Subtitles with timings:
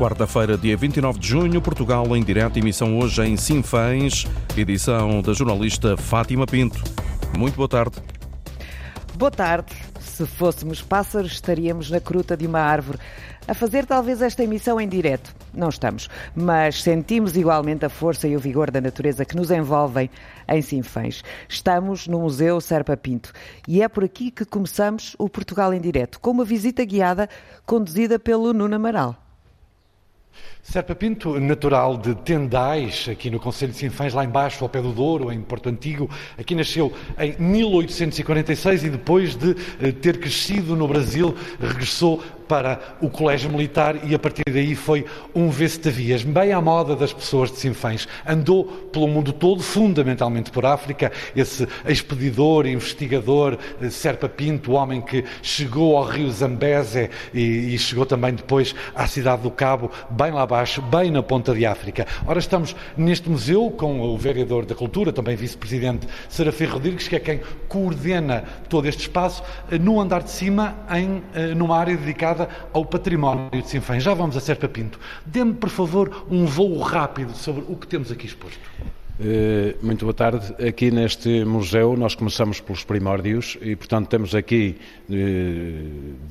[0.00, 4.26] Quarta-feira, dia 29 de junho, Portugal em direto, emissão hoje em Sinfãs,
[4.56, 6.82] edição da jornalista Fátima Pinto.
[7.36, 7.96] Muito boa tarde.
[9.14, 9.89] Boa tarde.
[10.20, 12.98] Se fôssemos pássaros, estaríamos na cruta de uma árvore,
[13.48, 15.34] a fazer talvez esta emissão em direto.
[15.50, 20.10] Não estamos, mas sentimos igualmente a força e o vigor da natureza que nos envolvem
[20.46, 21.24] em Sinfãs.
[21.48, 23.32] Estamos no Museu Serpa Pinto
[23.66, 27.26] e é por aqui que começamos o Portugal em direto, com uma visita guiada
[27.64, 29.16] conduzida pelo Nuno Amaral.
[30.62, 34.92] Serpa Pinto, natural de Tendais, aqui no Conselho de Sinfãs, lá embaixo, ao pé do
[34.92, 36.08] Douro, em Porto Antigo.
[36.38, 43.08] Aqui nasceu em 1846 e depois de eh, ter crescido no Brasil, regressou para o
[43.08, 47.58] Colégio Militar e a partir daí foi um vestavias, bem à moda das pessoas de
[47.58, 48.08] Sinfãs.
[48.26, 55.00] Andou pelo mundo todo, fundamentalmente por África, esse expedidor, investigador, eh, Serpa Pinto, o homem
[55.00, 60.32] que chegou ao rio Zambéze e, e chegou também depois à cidade do Cabo, bem
[60.32, 62.04] lá abaixo, bem na ponta de África.
[62.26, 67.20] Ora, estamos neste museu com o vereador da Cultura, também vice-presidente Serafim Rodrigues, que é
[67.20, 72.48] quem coordena todo este espaço, eh, no andar de cima, em, eh, numa área dedicada
[72.72, 74.02] ao património de Sinfãs.
[74.02, 74.98] Já vamos a Serpa Pinto.
[75.24, 78.58] Dê-me, por favor, um voo rápido sobre o que temos aqui exposto.
[79.22, 80.54] Eh, muito boa tarde.
[80.66, 84.78] Aqui neste museu nós começamos pelos primórdios e, portanto, temos aqui
[85.10, 85.74] eh,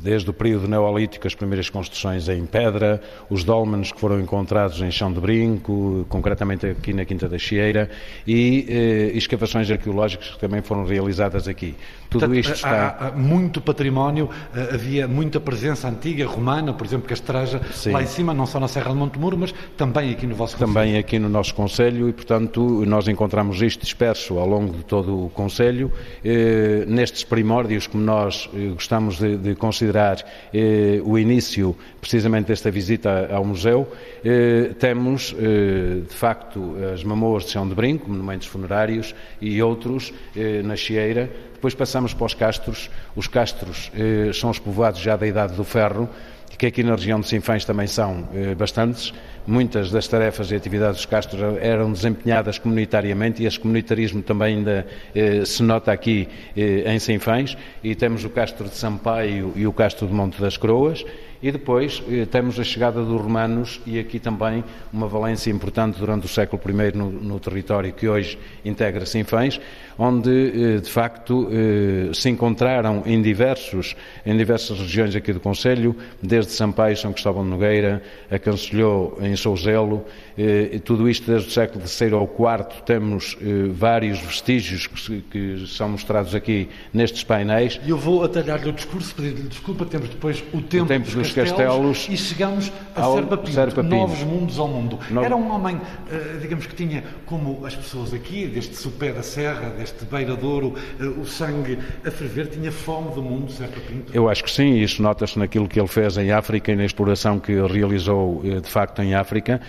[0.02, 4.90] desde o período neolítico as primeiras construções em pedra, os dólmenes que foram encontrados em
[4.90, 7.92] chão de brinco, concretamente aqui na Quinta da Chieira,
[8.26, 11.76] e eh, escavações arqueológicas que também foram realizadas aqui.
[12.10, 12.98] Tudo Portanto, isto está...
[13.00, 14.32] Há, há muito património,
[14.74, 17.92] havia muita presença antiga, romana, por exemplo, Castraja, Sim.
[17.92, 20.74] lá em cima, não só na Serra de Montemuro, mas também aqui no vosso Conselho.
[20.74, 25.26] Também aqui no nosso Conselho e, portanto, nós encontramos isto disperso ao longo de todo
[25.26, 25.92] o Conselho,
[26.24, 30.18] eh, nestes primórdios, como nós eh, gostamos de, de considerar
[30.54, 33.88] eh, o início precisamente desta visita ao museu,
[34.24, 40.14] eh, temos, eh, de facto, as mamoas de chão de brinco, monumentos funerários e outros
[40.36, 41.30] eh, na Chieira.
[41.54, 42.90] Depois passamos para os castros.
[43.16, 43.92] Os castros
[44.34, 46.08] são os povoados já da Idade do Ferro,
[46.58, 49.14] que aqui na região de Sinfãs também são bastantes
[49.50, 54.86] muitas das tarefas e atividades dos castros eram desempenhadas comunitariamente e esse comunitarismo também ainda
[55.16, 57.58] eh, se nota aqui eh, em Sinfãs.
[57.84, 61.04] E temos o castro de Sampaio e o castro de Monte das Croas
[61.42, 66.26] e depois eh, temos a chegada dos romanos e aqui também uma valência importante durante
[66.26, 69.60] o século I no, no território que hoje integra Sinfãs,
[69.98, 73.96] onde eh, de facto eh, se encontraram em, diversos,
[74.26, 79.36] em diversas regiões aqui do Conselho, desde Sampaio, São Cristóvão de Nogueira, a Cancelhou em
[79.36, 80.06] Souzelo,
[80.84, 85.90] tudo isto desde o século III ao IV, temos eh, vários vestígios que, que, são
[85.90, 87.80] mostrados aqui nestes painéis.
[87.86, 91.32] E eu vou atalhar-lhe o discurso, pedir-lhe desculpa, temos depois o tempo, o tempo dos,
[91.32, 93.96] castelos, castelos, e chegamos a Serpa Pinto, Serpa Pinto.
[93.96, 95.00] Novos Mundos ao Mundo.
[95.10, 95.24] No...
[95.24, 99.70] Era um homem, eh, digamos que tinha, como as pessoas aqui, deste sopé da serra,
[99.72, 100.74] deste beiradouro,
[101.22, 104.12] o sangue a ferver, tinha fome do mundo, Serpa Pinto?
[104.14, 107.40] Eu acho que sim, isso nota-se naquilo que ele fez em África e na exploração
[107.40, 109.62] que realizou, de facto, em África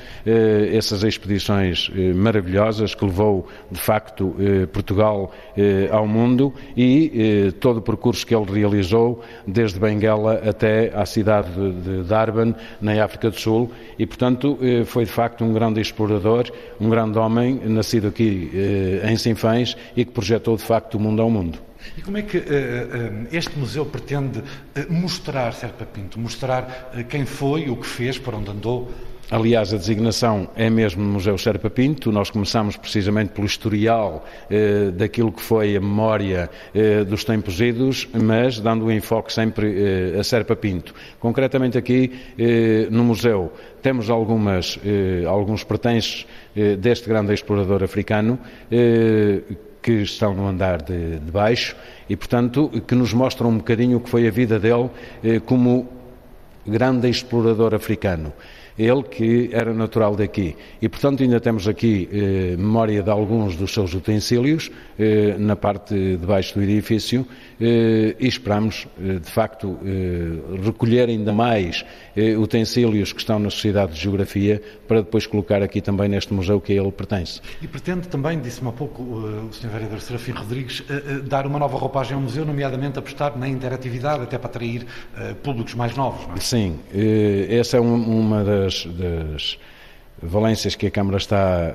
[0.76, 7.78] essas expedições eh, maravilhosas que levou, de facto, eh, Portugal eh, ao mundo e todo
[7.78, 13.38] o percurso que ele realizou, desde Benguela até à cidade de Durban, na África do
[13.38, 16.50] Sul, e, portanto, foi de facto um grande explorador,
[16.80, 18.50] um grande homem, nascido aqui
[19.04, 21.58] em Sinfãs e que projetou, de facto, o mundo ao mundo.
[21.96, 24.44] E como é que uh, uh, este museu pretende uh,
[24.92, 28.90] mostrar Serpa Pinto, mostrar quem foi, o que fez, por onde andou?
[29.32, 32.10] Aliás, a designação é mesmo Museu Serpa Pinto.
[32.10, 38.08] Nós começamos precisamente pelo historial eh, daquilo que foi a memória eh, dos tempos idos,
[38.12, 40.92] mas dando o um enfoque sempre eh, a Serpa Pinto.
[41.20, 46.26] Concretamente aqui eh, no museu temos algumas, eh, alguns pertences
[46.56, 48.36] eh, deste grande explorador africano
[49.80, 51.76] que estão no andar de, de baixo
[52.08, 54.90] e, portanto, que nos mostram um bocadinho o que foi a vida dele
[55.46, 55.88] como
[56.66, 58.32] grande explorador africano
[58.80, 60.56] ele que era natural daqui.
[60.80, 65.94] E, portanto, ainda temos aqui eh, memória de alguns dos seus utensílios eh, na parte
[65.94, 67.26] de baixo do edifício
[67.60, 71.84] eh, e esperamos, eh, de facto, eh, recolher ainda mais
[72.16, 76.60] eh, utensílios que estão na Sociedade de Geografia para depois colocar aqui também neste museu
[76.60, 77.40] que a ele pertence.
[77.60, 79.68] E pretende também, disse-me há pouco o Sr.
[79.68, 80.82] Vereador Serafim Rodrigues,
[81.28, 84.86] dar uma nova roupagem ao museu, nomeadamente apostar na interatividade, até para atrair
[85.42, 86.40] públicos mais novos, é?
[86.40, 86.78] Sim,
[87.48, 89.58] essa é uma das, das
[90.22, 91.72] valências que a Câmara está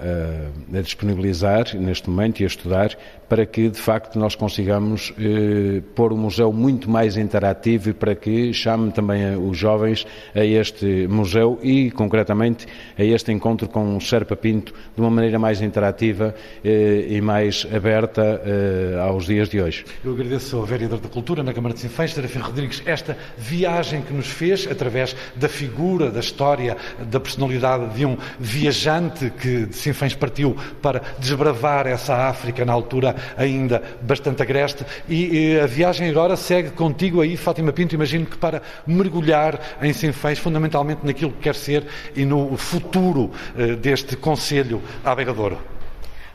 [0.73, 2.95] a, a disponibilizar neste momento e a estudar
[3.27, 8.15] para que, de facto, nós consigamos eh, pôr o museu muito mais interativo e para
[8.15, 12.67] que chame também os jovens a este museu e, concretamente,
[12.97, 17.67] a este encontro com o Serpa Pinto de uma maneira mais interativa eh, e mais
[17.73, 19.85] aberta eh, aos dias de hoje.
[20.03, 24.13] Eu agradeço ao Vereador da Cultura na Câmara de Sinfãs, Serafim Rodrigues, esta viagem que
[24.13, 26.77] nos fez através da figura, da história,
[27.09, 33.14] da personalidade de um viajante que de Sinfãs partiu para desbravar essa África na altura
[33.37, 34.85] ainda bastante agreste.
[35.07, 39.93] E, e a viagem agora segue contigo aí, Fátima Pinto, imagino que para mergulhar em
[39.93, 41.85] Sinfãs, fundamentalmente naquilo que quer ser
[42.15, 45.57] e no futuro eh, deste Conselho à Beira Douro.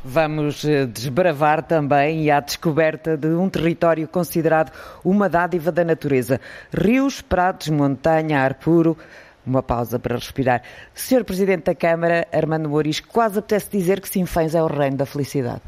[0.03, 4.73] Vamos eh, desbravar também à descoberta de um território considerado
[5.05, 6.41] uma dádiva da natureza.
[6.73, 8.97] Rios, prados, montanha, ar puro.
[9.47, 10.63] Uma pausa para respirar.
[10.95, 15.07] Senhor Presidente da Câmara, Armando Mouris, quase apetece dizer que Sinfãs é o reino da
[15.07, 15.63] felicidade.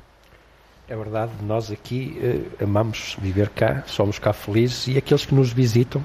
[0.93, 5.51] É verdade, nós aqui eh, amamos viver cá, somos cá felizes e aqueles que nos
[5.51, 6.05] visitam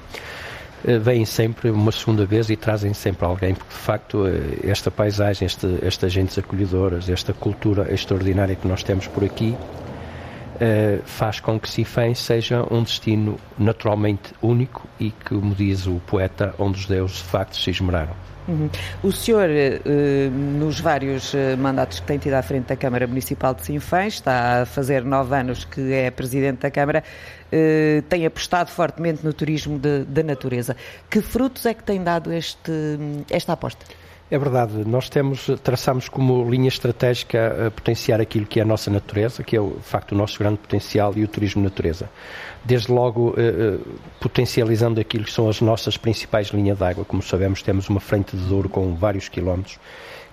[0.85, 4.89] eh, vêm sempre uma segunda vez e trazem sempre alguém, porque de facto eh, esta
[4.89, 9.57] paisagem, este, estas gentes acolhedoras, esta cultura extraordinária que nós temos por aqui,
[10.57, 16.55] eh, faz com que Sinfãs seja um destino naturalmente único e, como diz o poeta,
[16.57, 18.26] onde os deuses de facto se esmeraram.
[18.47, 18.69] Uhum.
[19.03, 23.53] O senhor, eh, nos vários eh, mandatos que tem tido à frente da Câmara Municipal
[23.53, 27.03] de Sinfãs, está a fazer nove anos que é Presidente da Câmara,
[27.51, 30.77] eh, tem apostado fortemente no turismo da natureza.
[31.09, 32.71] Que frutos é que tem dado este,
[33.29, 33.85] esta aposta?
[34.29, 38.91] É verdade, nós temos, traçamos como linha estratégica a potenciar aquilo que é a nossa
[38.91, 42.09] natureza, que é de facto o nosso grande potencial e o turismo natureza.
[42.61, 43.79] Desde logo eh, eh,
[44.19, 47.05] potencializando aquilo que são as nossas principais linhas de água.
[47.05, 49.79] Como sabemos, temos uma frente de Douro com vários quilómetros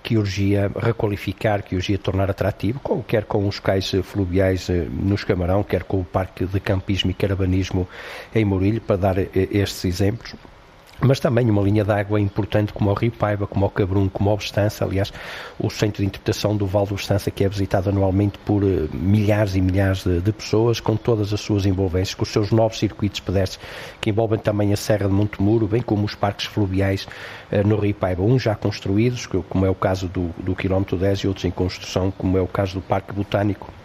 [0.03, 5.63] que urgia requalificar, que urgia tornar atrativo, quer com os cais fluviais eh, nos Camarão,
[5.63, 7.87] quer com o Parque de Campismo e Carabanismo
[8.35, 10.35] em Mourilho, para dar eh, estes exemplos
[11.01, 14.31] mas também uma linha de água importante como o Rio Paiva, como o Cabrum, como
[14.31, 15.11] o Bestança, aliás,
[15.59, 19.55] o centro de interpretação do Val do Bestança que é visitado anualmente por uh, milhares
[19.55, 23.19] e milhares de, de, pessoas, com todas as suas envolvências, com os seus novos circuitos
[23.19, 23.59] pedestres
[23.99, 27.07] que envolvem também a Serra de Montemuro, bem como os parques fluviais
[27.51, 31.19] uh, no Rio Paiva, uns já construídos, como é o caso do, do quilómetro 10
[31.19, 33.84] e outros em construção, como é o caso do Parque Botânico eh,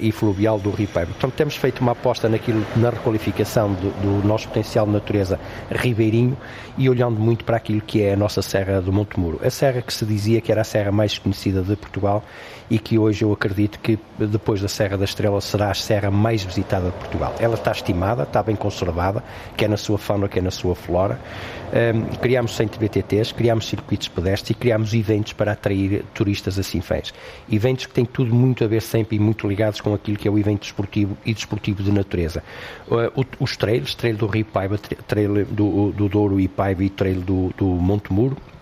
[0.00, 1.12] e fluvial do Paiva.
[1.12, 5.38] Portanto, temos feito uma aposta naquilo, na requalificação do, do, nosso potencial de natureza
[5.70, 6.36] ribeirinho
[6.78, 9.40] e olhando muito para aquilo que é a nossa Serra do Monte Muro.
[9.44, 12.24] A serra que se dizia que era a serra mais conhecida de Portugal
[12.70, 16.42] e que hoje eu acredito que depois da Serra da Estrela será a serra mais
[16.42, 17.34] visitada de Portugal.
[17.38, 19.22] Ela está estimada, está bem conservada,
[19.56, 21.18] quer na sua fauna, quer na sua flora.
[21.66, 27.12] Um, criámos 100 BTTs, criámos circuitos pedestres e criámos eventos para atrair turistas a Sinfãs.
[27.50, 30.30] Eventos que têm tudo muito a ver sempre e muito ligados com aquilo que é
[30.30, 32.42] o evento desportivo e desportivo de natureza.
[32.88, 37.20] Uh, os trails, trail do Rio Paiva, trail do, do Douro e Paiva e trail
[37.20, 38.55] do, do Monte Muro, eh,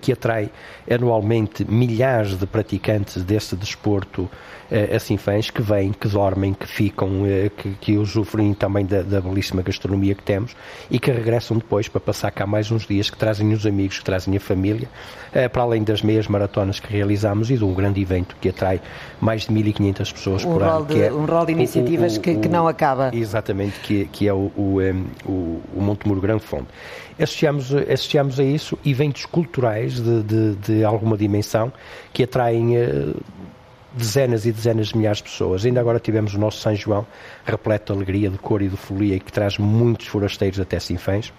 [0.00, 0.50] que atrai
[0.90, 4.28] anualmente milhares de praticantes desse desporto
[4.70, 9.02] eh, assim fãs que vêm, que dormem, que ficam, eh, que, que usufruem também da,
[9.02, 10.54] da, belíssima gastronomia que temos
[10.88, 14.04] e que regressam depois para passar cá mais uns dias, que trazem os amigos, que
[14.04, 14.88] trazem a família,
[15.52, 18.80] para além das meias maratonas que realizamos e de um grande evento que atrai
[19.20, 20.86] mais de 1.500 pessoas um por ano.
[20.86, 23.10] De, é um rol de iniciativas o, o, que, que, não acaba.
[23.12, 24.78] Exatamente, que, que é o, o,
[25.24, 26.66] o, o Monte Muro Grande Fundo
[27.20, 31.72] associamos, associamos a isso eventos culturais de, de, de alguma dimensão
[32.12, 33.16] que atraem uh,
[33.92, 35.64] dezenas e dezenas de milhares de pessoas.
[35.64, 37.06] Ainda agora tivemos o nosso São João,
[37.44, 41.32] repleto de alegria, de cor e de folia, e que traz muitos forasteiros até Sinfãs.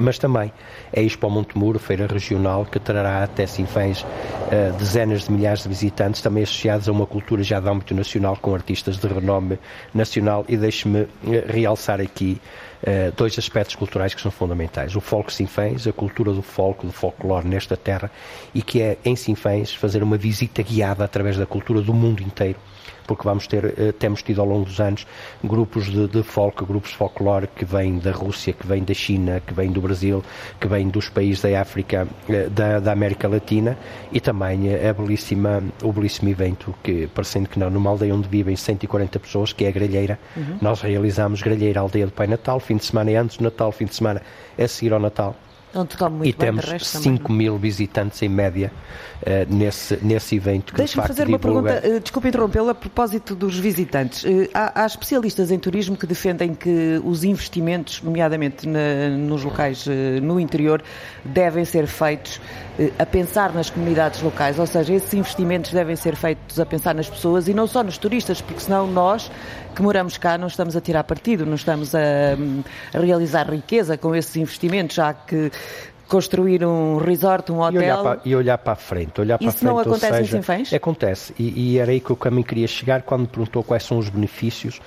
[0.00, 0.52] Mas também
[0.92, 6.22] é Expo Montemuro, feira regional, que trará até Sinfãs uh, dezenas de milhares de visitantes,
[6.22, 9.58] também associados a uma cultura já de âmbito nacional, com artistas de renome
[9.92, 10.44] nacional.
[10.48, 11.08] E deixe-me uh,
[11.48, 12.40] realçar aqui
[12.82, 14.94] uh, dois aspectos culturais que são fundamentais.
[14.96, 18.10] O folk Sinfãs, a cultura do folk, do folclore nesta terra,
[18.54, 22.58] e que é em Sinfãs fazer uma visita guiada através da cultura do mundo inteiro
[23.06, 25.06] porque vamos ter, eh, temos tido ao longo dos anos
[25.42, 29.40] grupos de, de folk, grupos de folclore que vêm da Rússia, que vêm da China,
[29.40, 30.22] que vêm do Brasil,
[30.60, 33.76] que vêm dos países da África, eh, da, da América Latina
[34.12, 38.56] e também a belíssima, o belíssimo evento que, parecendo que não, numa aldeia onde vivem
[38.56, 40.58] 140 pessoas, que é a Gralheira, uhum.
[40.60, 43.84] nós realizamos Gralheira Aldeia do Pai Natal, fim de semana é antes do Natal, fim
[43.84, 44.22] de semana
[44.56, 45.34] é seguir ao Natal
[46.24, 48.72] e temos 5 mil visitantes em média
[49.22, 50.74] uh, nesse, nesse evento.
[50.74, 51.48] Deixa-me fazer divulga...
[51.48, 54.24] uma pergunta, uh, desculpe interrompê-la, a propósito dos visitantes.
[54.24, 59.86] Uh, há, há, especialistas em turismo que defendem que os investimentos, nomeadamente na, nos locais
[60.22, 60.82] no interior,
[61.24, 62.40] devem ser feitos
[62.98, 67.10] a pensar nas comunidades locais, ou seja, esses investimentos devem ser feitos a pensar nas
[67.10, 69.30] pessoas e não só nos turistas, porque senão nós
[69.74, 72.00] que moramos cá não estamos a tirar partido, não estamos a,
[72.94, 75.50] a realizar riqueza com esses investimentos, já que
[76.08, 77.80] construir um resort, um hotel.
[77.80, 79.20] E olhar para, e olhar para a frente.
[79.20, 80.74] Olhar para Isso a frente, não acontece seja, em Sinfãs?
[80.74, 81.34] Acontece.
[81.38, 84.08] E, e, era aí que o caminho queria chegar quando me perguntou quais são os
[84.08, 84.80] benefícios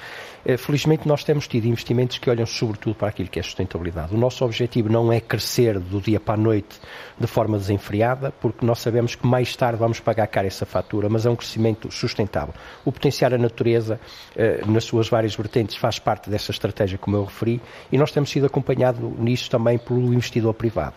[0.57, 4.13] felizmente nós temos tido investimentos que olham sobretudo para aquilo que é sustentabilidade.
[4.13, 6.79] O nosso objetivo não é crescer do dia para a noite
[7.17, 11.25] de forma desenfreada, porque nós sabemos que mais tarde vamos pagar cara essa fatura, mas
[11.25, 12.53] é um crescimento sustentável.
[12.83, 13.99] O potenciar a natureza
[14.35, 18.29] eh, nas suas várias vertentes faz parte dessa estratégia, como eu referi, e nós temos
[18.29, 20.95] sido acompanhados nisso também pelo investidor privado.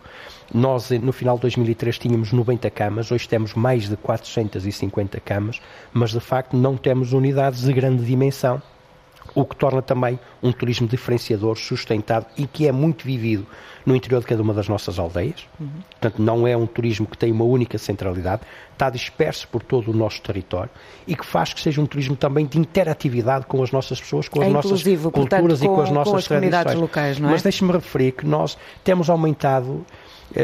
[0.53, 5.61] Nós, no final de 2003, tínhamos 90 camas, hoje temos mais de 450 camas,
[5.93, 8.61] mas de facto não temos unidades de grande dimensão
[9.37, 13.47] o que torna também um turismo diferenciador, sustentado e que é muito vivido
[13.85, 15.47] no interior de cada uma das nossas aldeias.
[15.61, 15.69] Uhum.
[15.91, 19.95] Portanto, não é um turismo que tem uma única centralidade, está disperso por todo o
[19.95, 20.71] nosso território
[21.07, 24.41] e que faz que seja um turismo também de interatividade com as nossas pessoas, com
[24.41, 26.75] as é nossas culturas portanto, e com as nossas com as tradições.
[26.75, 27.33] Locais, não é?
[27.33, 29.85] Mas deixe-me referir que nós temos aumentado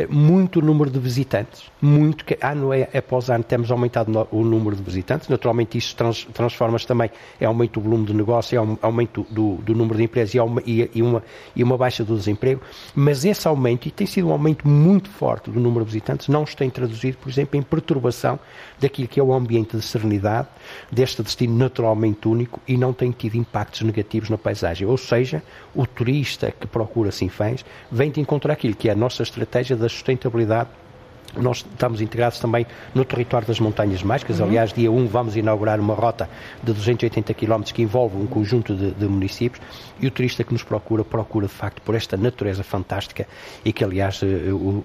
[0.09, 4.83] muito o número de visitantes, muito, ano é, após ano temos aumentado o número de
[4.83, 7.11] visitantes, naturalmente isso trans, transforma-se também
[7.41, 10.35] em aumento do volume de negócio, em aumento do, do número de empresas
[10.65, 11.23] e, e, uma,
[11.55, 12.61] e uma baixa do desemprego,
[12.95, 16.47] mas esse aumento, e tem sido um aumento muito forte do número de visitantes, não
[16.47, 18.39] se tem traduzido, por exemplo, em perturbação
[18.83, 20.49] daquilo que é o ambiente de serenidade
[20.91, 24.87] deste destino naturalmente único e não tem tido impactos negativos na paisagem.
[24.87, 25.43] Ou seja,
[25.75, 29.89] o turista que procura Sinfãs vem de encontrar aquilo que é a nossa estratégia da
[29.89, 30.71] sustentabilidade
[31.37, 34.41] nós estamos integrados também no território das Montanhas Mágicas.
[34.41, 34.47] Uhum.
[34.47, 36.29] Aliás, dia 1 vamos inaugurar uma rota
[36.63, 39.65] de 280 km que envolve um conjunto de, de, municípios
[40.01, 43.27] e o turista que nos procura, procura de facto por esta natureza fantástica
[43.65, 44.27] e que, aliás, eh,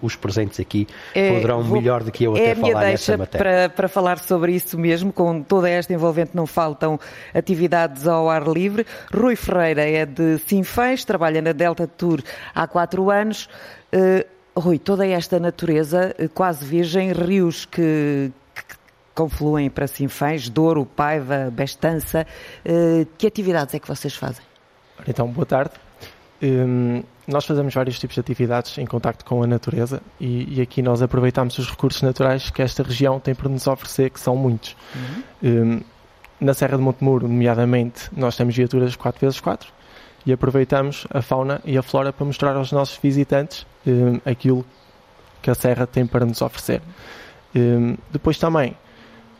[0.01, 3.37] os presentes aqui é, poderão vou, melhor do que eu é até falar nessa matéria.
[3.43, 6.99] Para, para falar sobre isso mesmo, com toda esta envolvente, não faltam
[7.33, 8.85] atividades ao ar livre.
[9.13, 12.21] Rui Ferreira é de Sinfãs, trabalha na Delta Tour
[12.53, 13.49] há quatro anos.
[13.93, 18.75] Uh, Rui, toda esta natureza eh, quase virgem, rios que, que
[19.13, 22.25] confluem para Sinfãs, Douro, Paiva, Bestança,
[22.65, 24.43] eh, que atividades é que vocês fazem?
[25.07, 25.71] Então, boa tarde.
[26.41, 30.81] Um, nós fazemos vários tipos de atividades em contacto com a natureza e, e, aqui
[30.81, 34.75] nós aproveitamos os recursos naturais que esta região tem para nos oferecer, que são muitos.
[34.95, 35.51] Uhum.
[35.51, 35.81] Um,
[36.39, 39.65] na Serra de Montemuro, nomeadamente, nós temos viaturas 4x4
[40.25, 44.65] e aproveitamos a fauna e a flora para mostrar aos nossos visitantes um, aquilo
[45.41, 46.81] que a Serra tem para nos oferecer.
[47.55, 48.75] Um, depois também,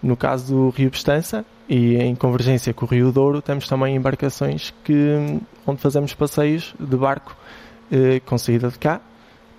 [0.02, 4.74] no caso do Rio Bestança e em convergência com o Rio Douro, temos também embarcações
[4.84, 7.36] que, onde fazemos passeios de barco
[7.92, 9.02] uh, com saída de cá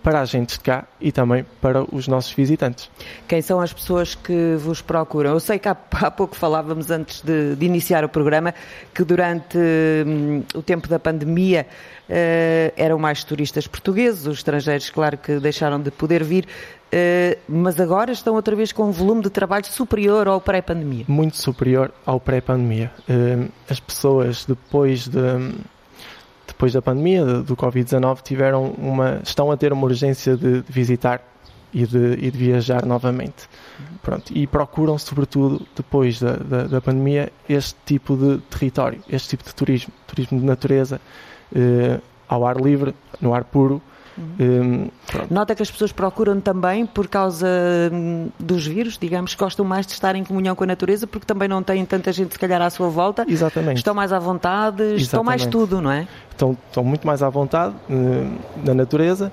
[0.03, 2.91] para agentes de cá e também para os nossos visitantes.
[3.27, 5.33] Quem são as pessoas que vos procuram?
[5.33, 8.55] Eu sei que há, há pouco falávamos antes de, de, iniciar o programa
[8.95, 11.67] que durante hum, o tempo da pandemia
[12.09, 16.47] uh, eram mais turistas portugueses, os estrangeiros, claro que deixaram de poder vir.
[16.89, 21.05] Uh, mas agora estão outra vez com um volume de trabalho superior ao pré-pandemia?
[21.07, 22.91] Muito superior ao pré-pandemia.
[23.09, 25.19] Uh, as pessoas, depois de,
[26.59, 31.23] depois da pandemia, do Covid-19, tiveram uma, estão a ter uma urgência de, de visitar
[31.73, 33.49] e de, e de, viajar novamente.
[34.03, 39.45] Pronto, e procuram, sobretudo, depois da, da, da, pandemia, este tipo de território, este tipo
[39.45, 41.01] de turismo, turismo de natureza,
[41.55, 43.81] eh, ao ar livre, no ar puro,
[44.39, 44.89] Uhum.
[45.31, 47.47] Nota que as pessoas procuram também, por causa
[47.93, 51.49] hum, dos vírus, digamos, gostam mais de estar em comunhão com a natureza, porque também
[51.49, 53.25] não têm tanta gente, se calhar, à sua volta.
[53.29, 53.79] Exatamente.
[53.79, 55.03] Estão mais à vontade, Exatamente.
[55.03, 56.07] estão mais tudo, não é?
[56.31, 59.33] Estão, estão muito mais à vontade uh, na natureza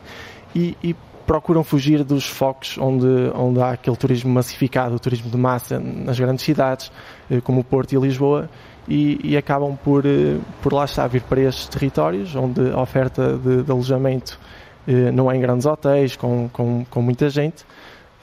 [0.56, 5.38] e, e procuram fugir dos focos onde, onde há aquele turismo massificado, o turismo de
[5.38, 6.92] massa nas grandes cidades,
[7.30, 8.50] uh, como o Porto e Lisboa,
[8.88, 13.36] e, e, acabam por, uh, por lá estar, vir para estes territórios, onde a oferta
[13.38, 14.55] de, de alojamento eh,
[14.88, 17.66] não é em grandes hotéis, com, com, com muita gente,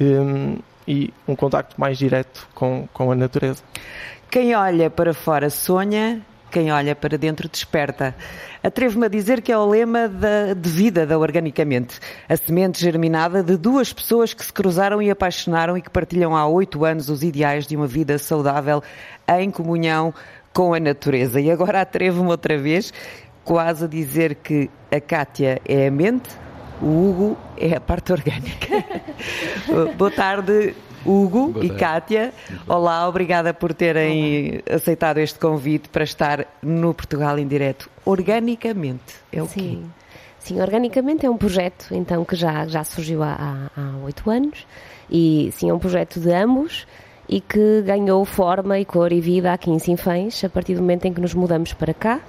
[0.01, 3.63] um, e um contacto mais direto com, com a natureza.
[4.31, 8.15] Quem olha para fora sonha, quem olha para dentro desperta.
[8.63, 11.99] Atrevo-me a dizer que é o lema da, de vida da Organicamente.
[12.29, 16.47] A semente germinada de duas pessoas que se cruzaram e apaixonaram e que partilham há
[16.47, 18.83] oito anos os ideais de uma vida saudável
[19.29, 20.15] em comunhão
[20.53, 21.41] com a natureza.
[21.41, 22.93] E agora atrevo-me outra vez,
[23.45, 26.31] quase a dizer que a Cátia é a mente
[26.83, 28.85] O Hugo é a parte orgânica.
[29.97, 30.75] Boa tarde,
[31.07, 32.35] Hugo Boa e Kátia.
[32.67, 34.77] Olá, obrigada por terem Olá.
[34.77, 37.89] aceitado este convite para estar no Portugal em direto.
[38.05, 39.61] Organicamente, é o Sim.
[39.61, 40.03] quê?
[40.41, 43.71] Sim, organicamente é um projeto então que já, já surgiu há
[44.05, 44.67] oito anos
[45.09, 46.85] e sim, é um projeto de ambos
[47.29, 51.05] e que ganhou forma e cor e vida aqui em Sinfãs a partir do momento
[51.05, 52.21] em que nos mudamos para cá.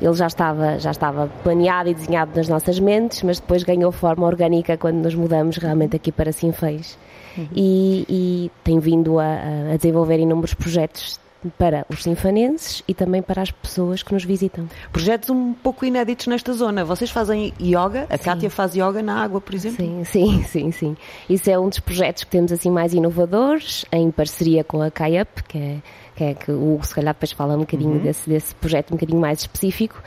[0.00, 4.26] Ele já estava, já estava planeado e desenhado nas nossas mentes, mas depois ganhou forma
[4.26, 6.98] orgânica quando nos mudamos realmente aqui para Sinfãs.
[7.36, 7.48] Uhum.
[7.54, 9.36] E, e, tem vindo a,
[9.72, 11.20] a desenvolver inúmeros projetos
[11.56, 14.68] para os sinfanenses e também para as pessoas que nos visitam.
[14.92, 16.84] Projetos um pouco inéditos nesta zona.
[16.84, 18.06] Vocês fazem yoga?
[18.10, 18.24] A sim.
[18.24, 19.78] Kátia faz yoga na água, por exemplo?
[19.78, 20.96] Sim, sim, sim, sim.
[21.28, 25.44] Isso é um dos projetos que temos assim mais inovadores, em parceria com a KAYUP,
[25.44, 25.76] que é
[26.20, 27.98] que é que o Hugo se calhar depois fala um bocadinho uhum.
[27.98, 30.02] desse, desse projeto um bocadinho mais específico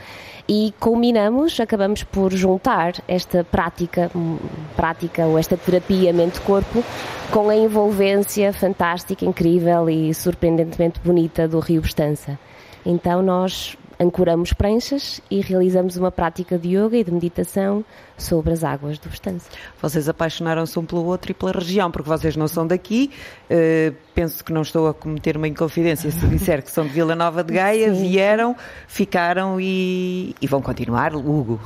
[0.48, 4.38] e culminamos, acabamos por juntar esta prática, hum,
[4.76, 6.84] prática ou esta terapia mente-corpo
[7.32, 12.38] com a envolvência fantástica, incrível e surpreendentemente bonita do Rio Bestança.
[12.86, 17.84] Então nós ancoramos pranchas e realizamos uma prática de yoga e de meditação
[18.16, 19.48] sobre as águas do Bestança.
[19.80, 23.10] Vocês apaixonaram-se um pelo outro e pela região, porque vocês não são daqui.
[23.50, 27.14] Uh, penso que não estou a cometer uma inconfidência se disser que são de Vila
[27.14, 28.08] Nova de Gaia, Sim.
[28.08, 31.60] vieram, ficaram e, e vão continuar, Hugo.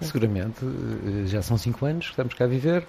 [0.00, 2.86] Seguramente, eh, já são cinco anos que estamos cá a viver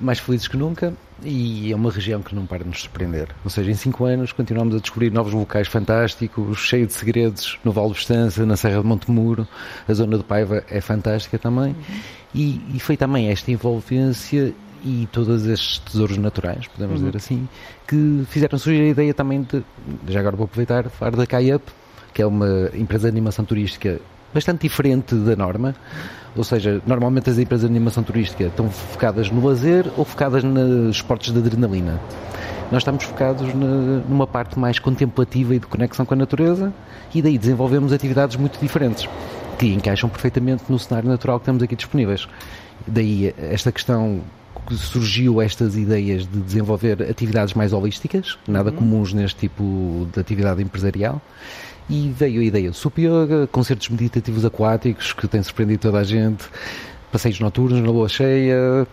[0.00, 3.28] mais felizes que nunca e é uma região que não para de nos surpreender.
[3.44, 7.72] Ou seja, em cinco anos continuamos a descobrir novos locais fantásticos, cheios de segredos, no
[7.72, 9.46] Val de Estança, na Serra de Montemuro,
[9.88, 11.72] a zona do Paiva é fantástica também.
[11.72, 11.96] Uhum.
[12.34, 17.06] E, e, foi também esta envolvência e todos estes tesouros naturais, podemos uhum.
[17.06, 17.48] dizer assim,
[17.86, 19.64] que fizeram surgir a ideia também de,
[20.06, 21.64] já agora vou aproveitar, falar da Kayup,
[22.14, 24.00] que é uma empresa de animação turística
[24.38, 25.74] bastante diferente da norma.
[26.36, 30.94] Ou seja, normalmente as empresas de animação turística estão focadas no lazer ou focadas nos
[30.96, 32.00] esportes de adrenalina.
[32.70, 36.72] Nós estamos focados na, numa parte mais contemplativa e de conexão com a natureza
[37.12, 39.08] e daí desenvolvemos atividades muito diferentes
[39.58, 42.28] que encaixam perfeitamente no cenário natural que temos aqui disponíveis.
[42.86, 44.37] Daí esta questão que
[44.76, 48.76] surgiu estas ideias de desenvolver atividades mais holísticas, nada uhum.
[48.76, 51.22] comuns neste tipo de atividade empresarial
[51.88, 56.44] e veio a ideia Sup Yoga, concertos meditativos aquáticos que têm surpreendido toda a gente,
[57.10, 58.86] passeios noturnos na lua cheia,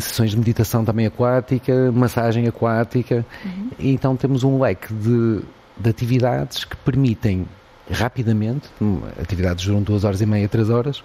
[0.00, 3.26] sessões de meditação também aquática, massagem aquática.
[3.44, 3.68] Uhum.
[3.78, 5.40] Então temos um leque de,
[5.78, 7.46] de atividades que permitem
[7.90, 8.70] rapidamente,
[9.20, 11.02] atividades duram duas horas e meia, três horas,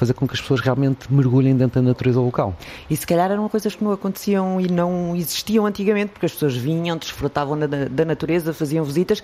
[0.00, 2.56] fazer com que as pessoas realmente mergulhem dentro da natureza local.
[2.88, 6.56] E se calhar eram coisas que não aconteciam e não existiam antigamente, porque as pessoas
[6.56, 9.22] vinham, desfrutavam da, da natureza, faziam visitas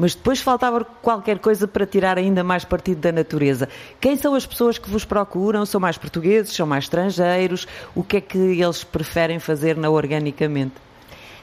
[0.00, 3.68] mas depois faltava qualquer coisa para tirar ainda mais partido da natureza.
[4.00, 5.66] Quem são as pessoas que vos procuram?
[5.66, 6.54] São mais portugueses?
[6.54, 7.66] São mais estrangeiros?
[7.96, 10.74] O que é que eles preferem fazer na Organicamente?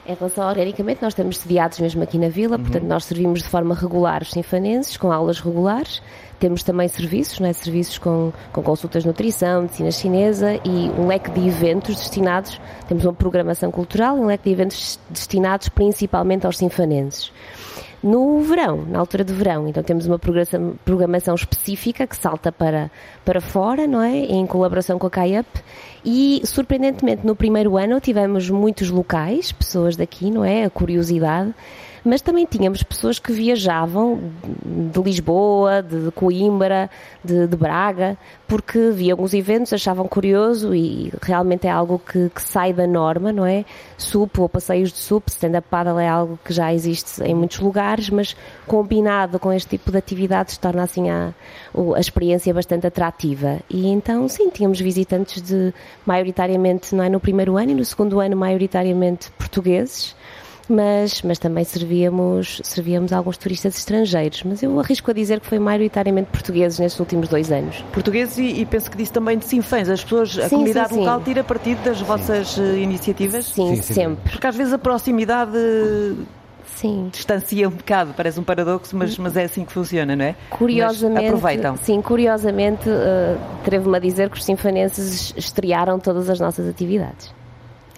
[0.08, 2.62] Em relação ao organicamente, nós estamos sediados mesmo aqui na vila, uhum.
[2.62, 6.00] portanto, nós servimos de forma regular os sinfanenses, com aulas regulares.
[6.38, 7.52] Temos também serviços, não é?
[7.52, 12.60] serviços com, com consultas de nutrição, medicina chinesa e um leque de eventos destinados.
[12.88, 17.32] Temos uma programação cultural e um leque de eventos destinados principalmente aos sinfanenses
[18.02, 19.66] no verão, na altura de verão.
[19.66, 22.90] Então temos uma programação, específica que salta para,
[23.24, 24.16] para fora, não é?
[24.16, 25.46] Em colaboração com a CAIUP.
[26.04, 30.64] E, surpreendentemente, no primeiro ano tivemos muitos locais, pessoas daqui, não é?
[30.64, 31.52] A curiosidade
[32.06, 34.30] mas também tínhamos pessoas que viajavam
[34.64, 36.88] de Lisboa, de Coimbra,
[37.22, 38.16] de, de Braga,
[38.46, 43.32] porque viam os eventos, achavam curioso e realmente é algo que, que sai da norma,
[43.32, 43.64] não é?
[43.98, 48.08] SUP ou passeios de SUP, stand-up paddle é algo que já existe em muitos lugares,
[48.08, 48.36] mas
[48.68, 51.34] combinado com este tipo de atividades torna assim a,
[51.96, 53.58] a experiência bastante atrativa.
[53.68, 55.74] E então, sim, tínhamos visitantes de
[56.06, 57.08] maioritariamente, não é?
[57.08, 60.14] No primeiro ano e no segundo ano, maioritariamente portugueses
[60.68, 64.42] mas, mas também servíamos, servíamos alguns turistas estrangeiros.
[64.42, 67.84] Mas eu arrisco a dizer que foi maioritariamente portugueses nestes últimos dois anos.
[67.92, 69.88] Portugueses e, e penso que disse também de Sinfãs.
[69.88, 72.62] As pessoas, sim, a comunidade sim, local tira partido das vossas sim.
[72.62, 73.46] Eh, iniciativas?
[73.46, 74.30] Sim, sempre.
[74.30, 75.56] Porque às vezes a proximidade
[76.74, 77.08] sim.
[77.12, 80.34] distancia um bocado, parece um paradoxo, mas, mas é assim que funciona, não é?
[80.50, 81.76] Curiosamente, mas aproveitam.
[81.76, 87.35] sim, curiosamente, uh, atrevo-me a dizer que os sinfanenses estrearam todas as nossas atividades.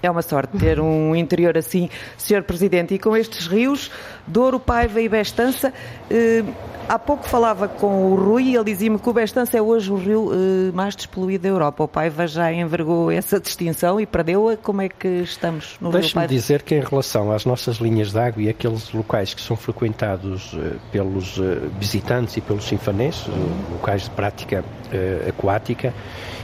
[0.03, 2.43] É uma sorte ter um interior assim, Sr.
[2.43, 2.95] Presidente.
[2.95, 3.91] E com estes rios,
[4.27, 5.73] Douro, Paiva e Bestança,
[6.11, 6.45] eh,
[6.89, 9.97] há pouco falava com o Rui e ele dizia-me que o Bestança é hoje o
[9.97, 11.85] rio uh, mais despoluído da Europa.
[11.85, 14.57] O Paiva já envergou essa distinção e perdeu-a.
[14.57, 18.43] Como é que estamos no Deixe-me dizer que em relação às nossas linhas de água
[18.43, 23.27] e aqueles locais que são frequentados uh, pelos uh, visitantes e pelos sinfanenses,
[23.71, 24.65] locais de prática
[25.29, 25.93] aquática,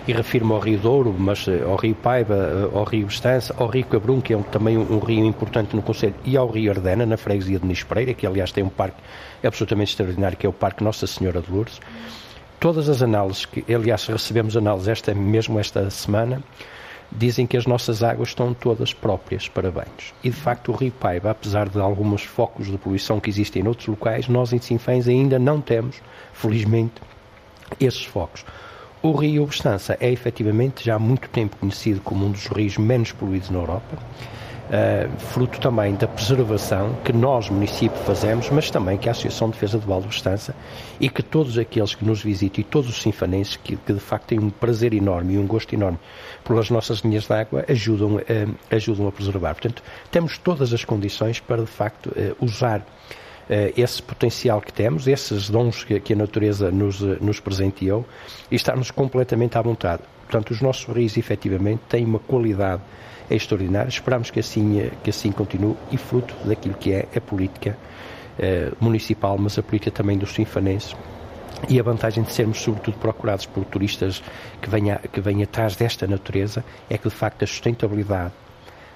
[0.07, 4.21] e refiro-me ao Rio Douro, mas ao Rio Paiva, ao Rio Bestança, ao Rio Cabrum,
[4.21, 7.17] que é um, também um, um, rio importante no Conselho, e ao Rio Ardena, na
[7.17, 8.99] freguesia de Nis Pereira, que aliás tem um parque
[9.43, 11.81] absolutamente extraordinário, que é o Parque Nossa Senhora de Lourdes.
[12.61, 16.43] Todas as análises, que aliás recebemos análises esta, mesmo esta semana,
[17.13, 20.13] dizem que as nossas águas estão todas próprias para banhos.
[20.23, 23.69] E de facto o Rio Paiva, apesar de alguns focos de poluição que existem em
[23.69, 25.97] outros locais, nós em Sinfãs ainda não temos,
[26.33, 26.95] felizmente,
[27.81, 28.45] esses focos.
[29.03, 33.13] O Rio Bestança é efetivamente já há muito tempo conhecido como um dos rios menos
[33.13, 33.99] poluídos na Europa
[34.69, 39.55] uh, fruto também da preservação que nós, município, fazemos, mas também que a Associação de
[39.55, 40.55] Defesa do Val do Estança
[41.01, 44.29] e que todos aqueles que nos visitam e todos os sinfanenses que, que, de facto
[44.29, 45.99] têm um prazer enorme e um gosto enorme
[46.45, 48.21] pelas nossas linhas de água ajudam, uh,
[48.71, 49.55] ajudam a preservar.
[49.55, 52.85] Portanto, temos todas as condições para de facto uh, usar
[53.77, 58.03] esse potencial que temos, esses dons que, que a natureza nos, nos presenteou
[58.51, 60.03] e estarmos completamente à vontade.
[60.23, 62.81] Portanto, os nossos rios efetivamente têm uma qualidade
[63.31, 63.89] é extraordinário.
[63.89, 67.77] Esperamos que assim, que assim continue e fruto daquilo que é a política
[68.39, 70.95] eh, municipal, mas a política também dos sinfanenses
[71.69, 74.23] e a vantagem de sermos sobretudo procurados por turistas
[74.61, 78.33] que venham que venha atrás desta natureza é que de facto a sustentabilidade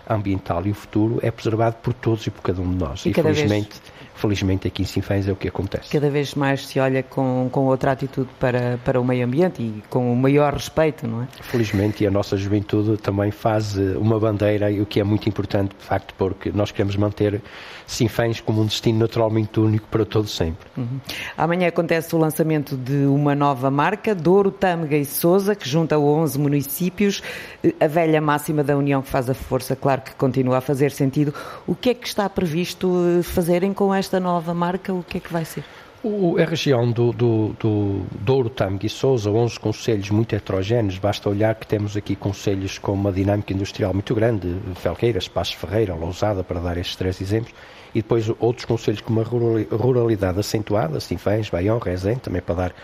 [0.09, 3.07] ambiental e o futuro é preservado por todos e por cada um de nós.
[3.07, 5.91] E, e felizmente vez felizmente aqui em Sinfãs é o que acontece.
[5.91, 9.83] Cada vez mais se olha com, com outra atitude para, para o meio ambiente e
[9.89, 11.29] com o maior respeito, não é?
[11.41, 15.75] Felizmente, e a nossa juventude também faz eh, uma bandeira, o que é muito importante,
[15.79, 17.41] de facto, porque nós queremos manter
[17.87, 20.67] Sinfãs como um destino naturalmente único para todos sempre.
[20.77, 21.01] Uhum.
[21.37, 26.39] Amanhã acontece o lançamento de uma nova marca, Douro, Tâmega e Sousa, que junta 11
[26.39, 27.23] municípios,
[27.63, 30.91] eh, a velha máxima da União que faz a força, claro que continua a fazer
[30.91, 31.33] sentido.
[31.67, 35.19] O que é que está previsto eh, fazerem com esta esta nova marca, o que
[35.19, 35.63] é que vai ser?
[36.03, 41.29] O, a região do, do, do Douro, Tâmega e Sousa, 11 conselhos muito heterogéneos, basta
[41.29, 46.43] olhar que temos aqui conselhos com uma dinâmica industrial muito grande, Felqueiras, Passos Ferreira, Lousada,
[46.43, 47.53] para dar estes três exemplos,
[47.95, 52.75] e depois outros conselhos com uma ruralidade acentuada, Sinfãs, Baião, Rezende, também para dar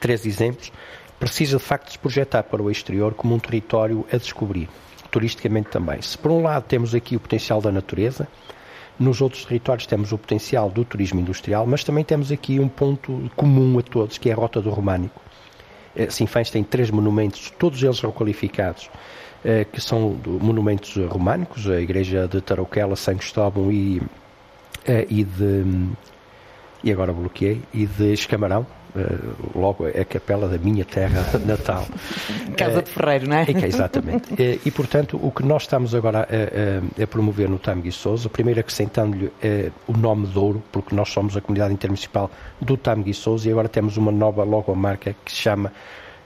[0.00, 0.72] três exemplos,
[1.20, 4.68] precisa de facto se projetar para o exterior como um território a descobrir,
[5.08, 6.02] turisticamente também.
[6.02, 8.26] Se por um lado temos aqui o potencial da natureza,
[8.98, 13.30] nos outros territórios temos o potencial do turismo industrial, mas também temos aqui um ponto
[13.34, 15.20] comum a todos, que é a Rota do Românico.
[15.96, 18.90] Eh, Sinfãs tem três monumentos, todos eles requalificados,
[19.44, 24.00] eh, que são monumentos românicos, a Igreja de Tarouquela, São Cristóvão e,
[24.86, 25.64] eh, e de...
[26.82, 28.66] e agora bloqueei, e de Escamarão,
[29.54, 31.86] logo é a capela da minha terra natal.
[32.56, 33.46] Casa de Ferreiro, não é?
[33.48, 34.34] é exatamente.
[34.44, 38.28] E, e, portanto, o que nós estamos agora a, a, a promover no Tamegui Souza,
[38.28, 42.30] primeiro acrescentando-lhe é, o nome de Ouro, porque nós somos a comunidade intermunicipal
[42.60, 45.72] do Tamegui Souza e agora temos uma nova logomarca que se chama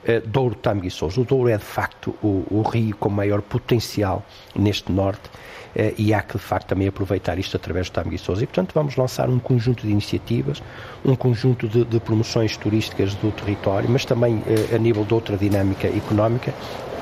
[0.03, 1.21] uh, Douro Tamegui Souza.
[1.21, 5.58] O Douro é, de facto, o, o rio com maior potencial neste norte eh,
[5.97, 8.43] e há que, de facto, também aproveitar isto através do TAM Guiçoso.
[8.43, 10.61] E, portanto, vamos lançar um conjunto de iniciativas,
[11.05, 15.37] um conjunto de, de promoções turísticas do território, mas também eh, a nível de outra
[15.37, 16.53] dinâmica económica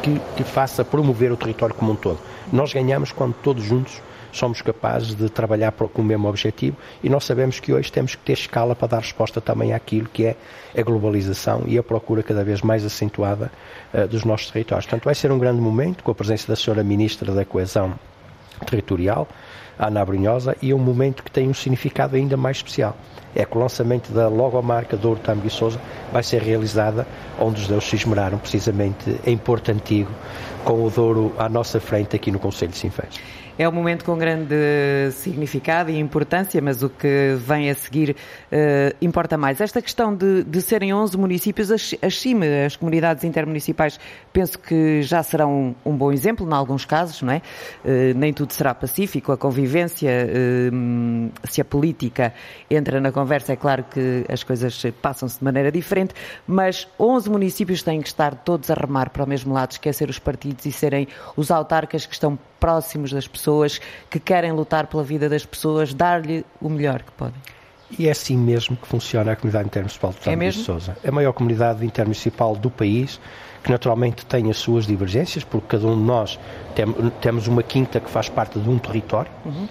[0.02, 2.20] que, que faça promover o território como um todo.
[2.52, 4.02] Nós ganhamos quando todos juntos
[4.32, 8.24] somos capazes de trabalhar com o mesmo objetivo e nós sabemos que hoje temos que
[8.24, 10.36] ter escala para dar resposta também àquilo que é
[10.78, 13.52] a globalização e a procura cada vez mais acentuada
[13.94, 14.86] uh, dos nossos territórios.
[14.86, 17.98] Portanto, vai ser um grande momento com a presença da Senhora Ministra da Coesão
[18.66, 19.28] territorial,
[19.78, 22.96] Ana Brunhosa, e é um momento que tem um significado ainda mais especial.
[23.36, 25.80] É que o lançamento da logomarca Douro Tambo e Souza
[26.12, 27.06] vai ser realizada
[27.40, 30.12] onde os deuses se esmeraram, precisamente em Porto Antigo,
[30.64, 33.20] com o Douro à nossa frente aqui no Conselho de Sinfãs.
[33.60, 34.54] É um momento com grande
[35.14, 39.60] significado e importância, mas o que vem a seguir uh, importa mais.
[39.60, 42.28] Esta questão de, de serem 11 municípios, as, as
[42.68, 44.00] as comunidades intermunicipais,
[44.32, 47.42] penso que já serão um, um bom exemplo, em alguns casos, não é?
[47.84, 52.36] Uh, nem tudo será pacífico, a convivência, uh, se a política
[52.70, 56.14] entra na conversa, é claro que as coisas passam-se de maneira diferente,
[56.46, 60.20] mas 11 municípios têm que estar todos a remar para o mesmo lado, esquecer os
[60.20, 65.30] partidos e serem os autarcas que estão próximos das pessoas, que querem lutar pela vida
[65.30, 67.40] das pessoas, dar-lhe o melhor que podem.
[67.98, 70.98] E é assim mesmo que funciona a comunidade intermunicipal de São é de Sousa.
[71.04, 73.20] É a maior comunidade intermunicipal do país,
[73.64, 76.38] que naturalmente tem as suas divergências, porque cada um de nós
[76.76, 76.86] tem,
[77.22, 79.32] temos uma quinta que faz parte de um território.
[79.46, 79.68] Uhum.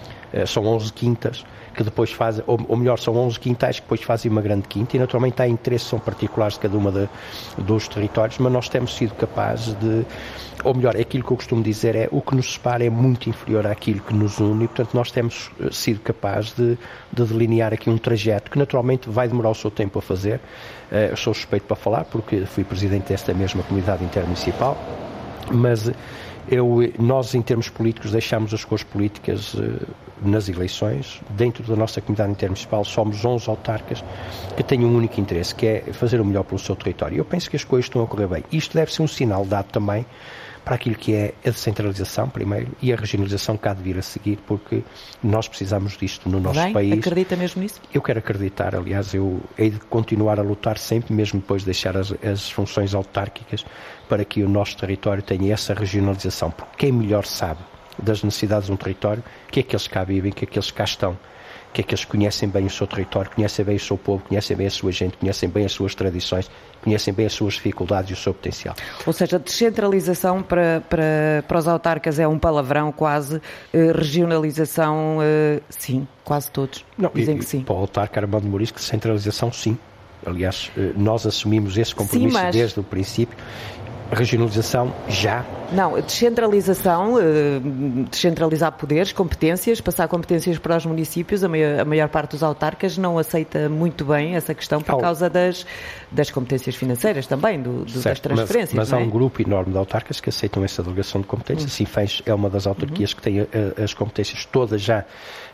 [0.47, 1.45] são 11 quintas
[1.77, 4.97] que depois fazem, ou, ou, melhor, são 11 quintais que depois fazem uma grande quinta
[4.97, 7.07] e naturalmente há interesses são particulares de cada uma
[7.55, 10.03] dos territórios, mas nós temos sido capazes de,
[10.63, 13.29] ou melhor, é aquilo que eu costumo dizer é o que nos separa é muito
[13.29, 16.79] inferior àquilo que nos une e portanto nós temos eh, sido capazes de,
[17.13, 20.39] de delinear aqui um trajeto que naturalmente vai demorar o seu tempo a fazer.
[20.91, 24.75] Eh, eu sou suspeito para falar porque fui presidente desta mesma comunidade intermunicipal,
[25.51, 25.91] mas
[26.49, 29.55] eu, nós, em termos políticos, deixamos as cores políticas
[30.21, 31.21] nas eleições.
[31.29, 34.03] Dentro da nossa comunidade intermunicipal, somos 11 autarcas
[34.55, 37.17] que têm um único interesse, que é fazer o melhor pelo seu território.
[37.17, 38.43] Eu penso que as coisas estão a correr bem.
[38.51, 40.05] Isto deve ser um sinal dado também
[40.67, 44.01] para aquilo que é a descentralização, primeiro, e a regionalização que há de vir a
[44.01, 44.83] seguir, porque
[45.23, 46.99] nós precisamos disto no nosso Bem, país.
[46.99, 47.79] Acredita mesmo nisso?
[47.93, 51.95] Eu quero acreditar, aliás, eu hei de continuar a lutar sempre, mesmo depois de deixar
[51.95, 53.65] as, as funções autárquicas,
[54.09, 57.61] para que o nosso território tenha essa regionalização, porque quem melhor sabe
[57.97, 60.71] das necessidades de um território, que é que eles cá vivem, que é que eles
[60.71, 61.17] cá estão,
[61.73, 64.55] que é que eles conhecem bem o seu território, conhecem bem o seu povo, conhecem
[64.55, 66.49] bem a sua gente, conhecem bem as suas tradições,
[66.81, 68.75] conhecem bem as suas dificuldades e o seu potencial.
[69.05, 73.41] Ou seja, descentralização para, para, para os autarcas é um palavrão quase,
[73.73, 77.61] eh, regionalização, eh, sim, quase todos Não, dizem e, que sim.
[77.61, 79.77] Para o autarca Armando Mourisco, descentralização sim.
[80.25, 83.37] Aliás, eh, nós assumimos esse compromisso Sim, mas- desde o princípio.
[84.11, 85.43] Regionalização já.
[85.71, 87.59] Não, descentralização, eh,
[88.09, 92.97] descentralizar poderes, competências, passar competências para os municípios, a maior, a maior parte dos autarcas
[92.97, 94.97] não aceita muito bem essa questão por Oh.
[94.99, 95.65] causa das,
[96.09, 98.73] das competências financeiras também, do, do- das Certo, mas- transferências.
[98.73, 99.03] Mas, há é?
[99.03, 99.07] Hum.
[99.07, 101.71] um grupo enorme de autarcas que aceitam essa delegação de competências.
[101.73, 103.47] Sinfãs é uma das autarquias que tem eh,
[103.83, 105.03] as competências todas já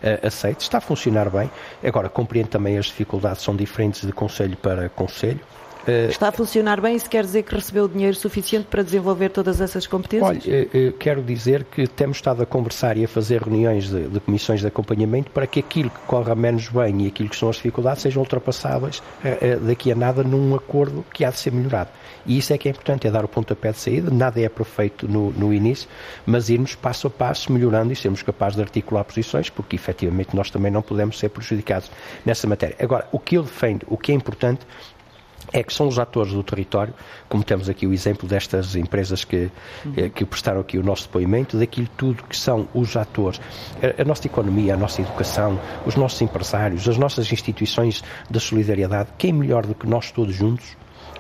[0.04, 0.64] eh, aceitas.
[0.64, 1.50] Está a funcionar bem.
[1.84, 5.40] Agora, compreendo também as dificuldades, são diferentes de conselho para conselho.
[5.88, 9.60] Eh, Está a funcionar bem, isso quer dizer que recebeu dinheiro suficiente para desenvolver todas
[9.60, 10.30] essas competências?
[10.30, 14.08] Olha, eh, eh, quero dizer que temos estado a conversar e a fazer reuniões de,
[14.08, 17.50] de comissões de acompanhamento para que aquilo que corra menos bem e aquilo que são
[17.50, 19.02] as dificuldades sejam ultrapassáveis
[19.62, 21.90] daqui a nada num acordo que há de ser melhorado.
[22.26, 25.08] E isso é que é importante, é dar o pontapé de saída, nada é perfeito
[25.08, 25.90] no, no início,
[26.26, 30.50] mas irmos passo a passo melhorando e sermos capazes de articular posições, porque efetivamente nós
[30.50, 31.92] também não podemos ser prejudicados
[32.26, 32.76] nessa matéria.
[32.80, 34.62] Agora, o que eu defendo, o que é importante,
[35.54, 36.94] é que são os atores do território,
[37.30, 39.52] como temos aqui o exemplo destas empresas que,
[39.96, 43.40] eh, que prestaram aqui o nosso depoimento, daquilo tudo que são os atores.
[43.82, 49.10] A, a nossa economia, a nossa educação, os nossos empresários, as nossas instituições de solidariedade,
[49.18, 50.76] quem melhor do que nós todos juntos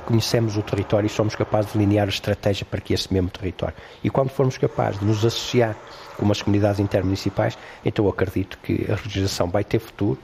[0.06, 3.76] conhecemos o território e somos capazes de delinear a estratégia para que esse mesmo território.
[4.04, 5.78] E quando formos capazes de nos associar
[6.17, 10.19] com as comunidades intermunicipais, então eu acredito que a regionalização vai ter futuro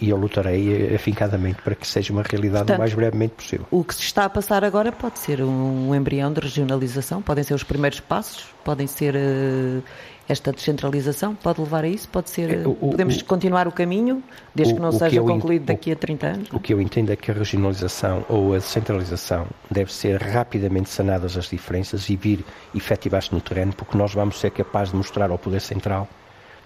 [0.00, 3.66] e eu lutarei eh, afincadamente para que seja uma realidade Portanto, o mais brevemente possível.
[3.70, 7.54] O que se está a passar agora pode ser um embrião de regionalização, podem ser
[7.54, 9.80] os primeiros passos, podem ser eh,
[10.28, 12.60] esta descentralização, pode levar a isso, pode ser.
[12.62, 14.22] É, o- podemos o- continuar o caminho,
[14.54, 16.48] desde o- que não que seja eu en- concluído daqui a 30 anos.
[16.52, 21.36] O que eu entendo é que a regionalização ou a descentralização deve ser rapidamente sanadas
[21.36, 25.38] as diferenças e vir efetivar-se no terreno, porque nós vamos ser capazes de mostrar ao
[25.38, 26.08] Poder Central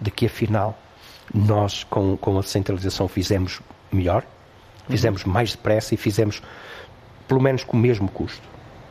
[0.01, 0.79] de que, afinal,
[1.33, 3.61] nós, com, com a descentralização, fizemos
[3.91, 4.25] melhor,
[4.89, 6.43] fizemos mais depressa e fizemos,
[7.29, 8.43] pelo menos, com o mesmo custo.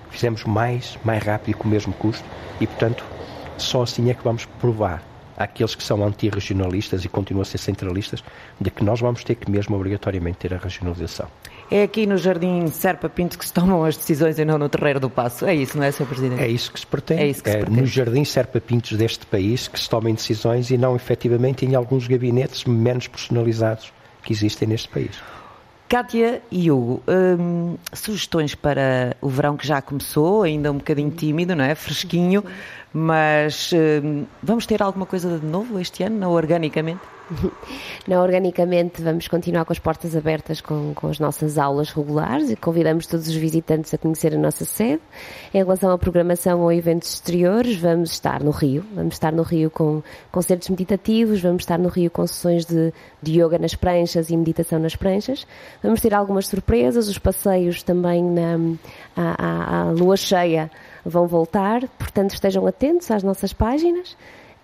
[0.10, 2.24] Fizemos mais, mais rápido e com o mesmo custo
[2.62, 3.04] e, portanto,
[3.58, 5.04] só assim é que vamos provar
[5.38, 8.24] àqueles que são antirregionalistas e continuam a ser centralistas
[8.60, 11.28] de que nós vamos ter que mesmo obrigatoriamente ter a regionalização.
[11.73, 14.99] É aqui no Jardim Serpa Pinto que se tomam as decisões e não no Terreiro
[14.99, 15.43] do Passo.
[15.43, 16.05] É isso, não é, Sr.
[16.05, 16.39] Presidente?
[16.39, 17.23] É isso que se pretende.
[17.23, 17.81] É isso que se pretende.
[17.81, 22.65] nos jardins serpapintos deste país que se tomem decisões e não efetivamente em alguns gabinetes
[22.65, 25.19] menos personalizados que existem neste país.
[25.89, 31.55] Kátia e Hugo, hum, sugestões para o verão que já começou, ainda um bocadinho tímido,
[31.55, 31.73] não é?
[31.73, 32.43] Fresquinho,
[32.93, 37.01] mas hum, vamos ter alguma coisa de novo este ano, não organicamente?
[38.06, 42.56] Não, organicamente vamos continuar com as portas abertas com, com as nossas aulas regulares e
[42.58, 45.01] convidamos todos os visitantes a conhecer a nossa sede.
[45.53, 48.84] Em relação à programação ou eventos exteriores, vamos estar no Rio.
[48.93, 50.03] Vamos estar no Rio com
[50.34, 54.77] concertos meditativos, vamos estar no Rio com sessões de, de yoga nas pranchas e meditação
[54.77, 55.47] nas pranchas.
[55.82, 58.58] Vamos ter algumas surpresas, os passeios também na
[59.15, 60.69] à, à- à lua cheia
[61.05, 64.15] vão voltar, portanto estejam atentos às nossas páginas.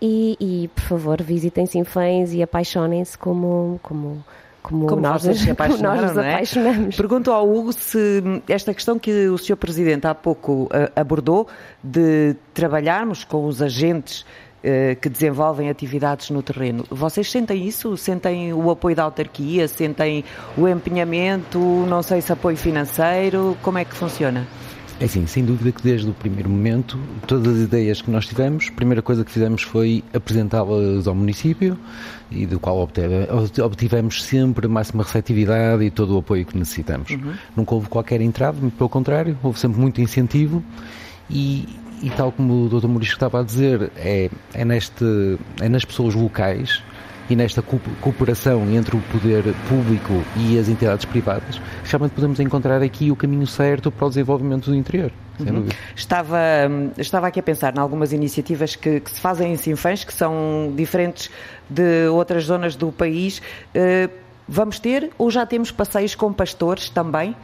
[0.02, 4.24] E, e, por favor, visitem Sinfãs e apaixonem-se como, como,
[4.64, 5.48] como, Como nós, nós nos
[6.18, 6.32] é?
[6.32, 6.96] apaixonamos.
[6.96, 9.58] Pergunto ao Hugo se esta questão que o Sr.
[9.58, 11.48] Presidente há pouco ah, abordou
[11.84, 14.26] de trabalharmos com os agentes
[14.62, 16.84] eh, que desenvolvem atividades no terreno.
[16.90, 17.96] Vocês sentem isso?
[17.96, 19.68] Sentem o apoio da autarquia?
[19.70, 20.26] Sentem
[20.58, 21.60] o empenhamento?
[21.60, 23.58] Não sei se apoio financeiro?
[23.62, 24.46] Como é que funciona?
[25.02, 28.68] É sim, sem dúvida que desde o primeiro momento, todas as ideias que nós tivemos,
[28.70, 31.80] a primeira coisa que fizemos foi apresentá-las ao município
[32.30, 32.86] e do qual
[33.64, 37.12] obtivemos sempre a máxima receptividade e todo o apoio que necessitamos.
[37.12, 37.34] Uhum.
[37.56, 40.62] Nunca houve qualquer entrave, pelo contrário, houve sempre muito incentivo
[41.30, 41.66] e,
[42.04, 42.88] e tal como o Dr.
[42.88, 46.84] Maurício estava a dizer, é, é, neste, é nas pessoas locais
[47.30, 53.12] e nesta cooperação entre o poder público e as entidades privadas, realmente podemos encontrar aqui
[53.12, 55.12] o caminho certo para o desenvolvimento do interior.
[55.40, 55.68] Uhum.
[55.96, 56.38] Estava,
[56.98, 60.74] estava aqui a pensar em algumas iniciativas que, que, se fazem em Sinfãs, que são
[60.76, 61.30] diferentes
[61.70, 63.40] de outras zonas do país.
[63.40, 64.12] Uh,
[64.48, 67.36] vamos ter ou já temos passeios com pastores também?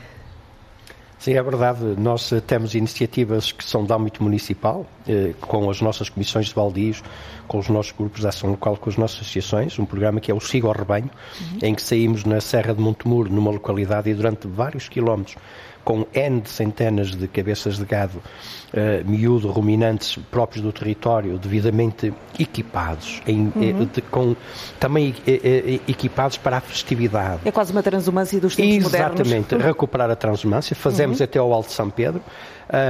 [1.19, 1.79] Sim, é verdade.
[1.97, 4.94] Nós eh, temos iniciativas que são de âmbito municipal, eh,
[5.41, 7.03] com as nossas comissões de baldios,
[7.47, 10.33] com os nossos grupos de ação local, com as nossas associações, um programa que é
[10.33, 11.59] o Siga ao Rebanho, uhum.
[11.61, 15.35] em que saímos na Serra de Montemuro, numa localidade, e durante vários quilómetros
[15.85, 22.11] com N de centenas de cabeças de gado uh, miúdo, ruminantes próprios do território, devidamente
[22.39, 23.85] equipados, em, eh, uhum.
[23.85, 24.35] de, com,
[24.79, 27.41] também eh, equipados para a festividade.
[27.45, 29.31] É quase uma transumância dos tempos Exatamente, modernos.
[29.31, 31.23] Exatamente, recuperar a transumância, fazemos uhum.
[31.23, 32.21] até ao Alto de São Pedro,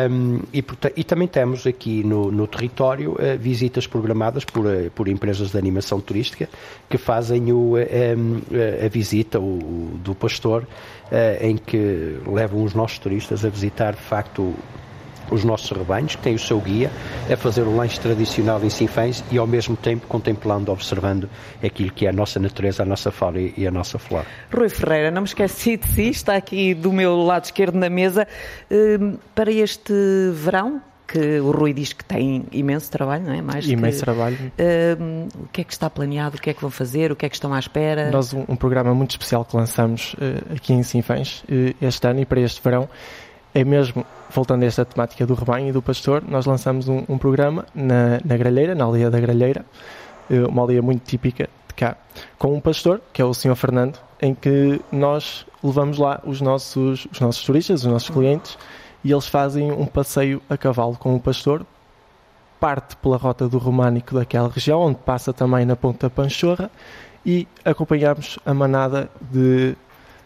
[0.09, 0.63] um, e,
[0.95, 5.57] e, também temos aqui no, no território uh, visitas programadas por, uh, por empresas de
[5.57, 6.47] animação turística
[6.89, 8.41] que fazem o, um,
[8.83, 14.01] a visita o, do pastor, uh, em que levam os nossos turistas a visitar de
[14.01, 14.55] facto
[15.31, 16.91] os nossos rebanhos, que têm o seu guia,
[17.31, 21.29] a fazer o lanche tradicional em Sinfãs e ao mesmo tempo contemplando, observando
[21.63, 24.25] aquilo que é a nossa natureza, a nossa fauna e a nossa flora.
[24.53, 28.27] Rui Ferreira, não me esqueci de si, está aqui do meu lado esquerdo na mesa.
[28.71, 29.93] Hum, para este
[30.33, 33.41] verão, que o Rui diz que tem imenso trabalho, não é?
[33.41, 34.37] Mais imenso que, trabalho.
[34.59, 36.37] Uh, o que é que está planeado?
[36.37, 37.11] O que é que vão fazer?
[37.11, 38.09] O que é que estão à espera?
[38.09, 42.21] Nós, um, um programa muito especial que lançamos uh, aqui em Sinfãs uh, este ano
[42.21, 42.89] e para este verão
[43.55, 47.17] é mesmo, voltando a esta temática do rebanho e do pastor, nós lançamos um, um
[47.17, 49.65] programa na, na Gralheira, na aldeia da Gralheira,
[50.29, 51.95] eh, uma aldeia muito típica de cá,
[52.37, 53.55] com um pastor, que é o Sr.
[53.55, 58.57] Fernando, em que nós levamos lá os nossos, os nossos turistas, os nossos clientes,
[59.01, 61.65] e eles fazem um passeio a cavalo com o pastor,
[62.59, 66.69] parte pela rota do Românico daquela região, onde passa também na Ponta Panchorra,
[67.25, 69.77] e acompanhamos a manada de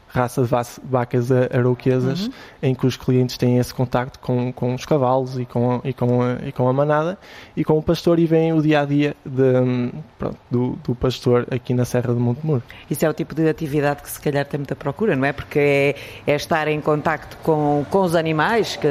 [0.10, 0.50] raça de
[0.84, 2.34] vacas arauquesas, uhum.
[2.64, 6.22] em que os clientes têm esse contacto com, com os cavalos e com, e, com
[6.22, 7.18] a, e com a manada
[7.56, 11.48] e com o pastor e veem o dia a dia de, pronto, do, do, pastor
[11.52, 12.64] aqui na Serra de Montemuro.
[12.90, 15.32] Isso é o tipo de atividade que se calhar tem muita procura, não é?
[15.32, 15.96] Porque é,
[16.26, 18.88] é estar em contacto com, com os animais, que,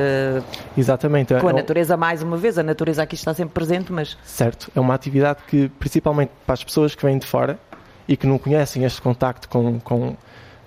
[0.77, 1.35] Exatamente.
[1.35, 4.17] com a é natureza, mais uma vez, a natureza aqui está sempre presente, mas.
[4.23, 7.59] Certo, é uma atividade que, principalmente para as pessoas que vêm de fora
[8.07, 10.17] e que não conhecem este contacto com, com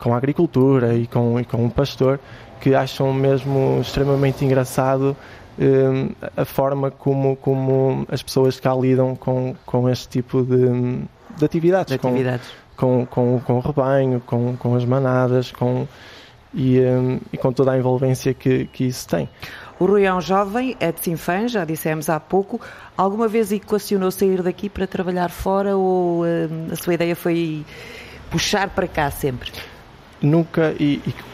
[0.02, 2.20] com a agricultura e com, e com o pastor,
[2.60, 5.16] que acham mesmo extremamente engraçado
[5.60, 11.04] um, a forma como, como as pessoas cá lidam com, com este tipo de,
[11.38, 11.88] de atividades.
[11.88, 12.50] De atividades.
[12.76, 15.88] Com, com, com, com o rebanho, com, com as manadas, com,
[16.52, 19.30] e, um, e com toda a envolvência que, que isso tem.
[19.80, 22.60] O Rui é um jovem, é de Sinfãs, já dissemos há pouco.
[22.98, 27.64] Alguma vez equacionou sair daqui para trabalhar fora ou um, a sua ideia foi
[28.32, 29.52] puxar para cá sempre?
[30.22, 30.74] Nunca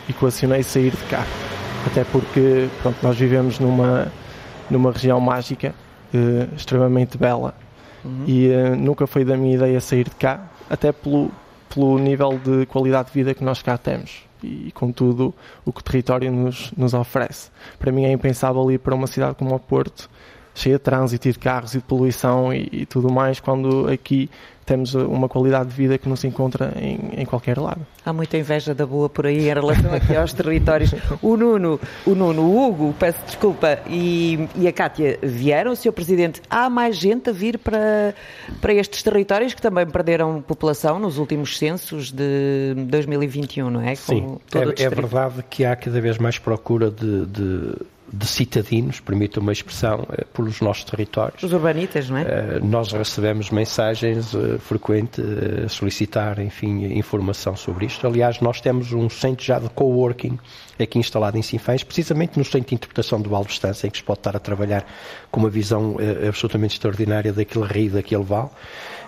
[0.10, 1.26] equacionei sair de cá.
[1.86, 4.12] Até porque pronto, nós vivemos numa,
[4.69, 5.73] numa região mágica,
[6.13, 7.54] uh, extremamente bela,
[8.04, 8.23] uhum.
[8.28, 11.32] e uh, nunca foi da minha ideia sair de cá, até pelo,
[11.73, 15.34] pelo nível de qualidade de vida que nós cá temos e com tudo
[15.65, 17.50] o que o território nos, nos oferece.
[17.80, 20.10] Para mim é impensável ir para uma cidade como o Porto,
[20.58, 24.30] cheia de trânsito e de carros e de poluição e, e tudo mais, quando aqui
[24.67, 27.88] temos uma qualidade de vida que não se encontra em, em, qualquer lado.
[28.06, 30.93] Há muita inveja da boa por aí em relação aqui aos territórios.
[31.22, 35.93] O Nuno, o Nuno, o Hugo, peço desculpa, e, e a Cátia vieram, o Sr.
[35.93, 38.13] Presidente, há mais gente a vir para,
[38.60, 43.96] para estes territórios que também perderam população nos últimos censos de 2021, não é?
[43.96, 47.74] Sim, é, é, verdade que há cada vez mais procura de, de
[48.12, 51.43] de citadinos, permita uma expressão, eh, pelos nossos territórios.
[51.43, 52.22] Os urbanitas, não é?
[52.22, 55.24] Eh, nós recebemos mensagens uh, frequentes
[55.65, 58.08] a solicitar, enfim, informação sobre isto.
[58.08, 60.39] Aliás, nós temos um centro já de coworking
[60.80, 64.04] aqui instalado em Sinfãs, precisamente no centro de interpretação do Alto Estância, em que se
[64.04, 64.86] pode estar a trabalhar
[65.30, 68.50] com uma visão absolutamente extraordinária daquele rio, daquele vale.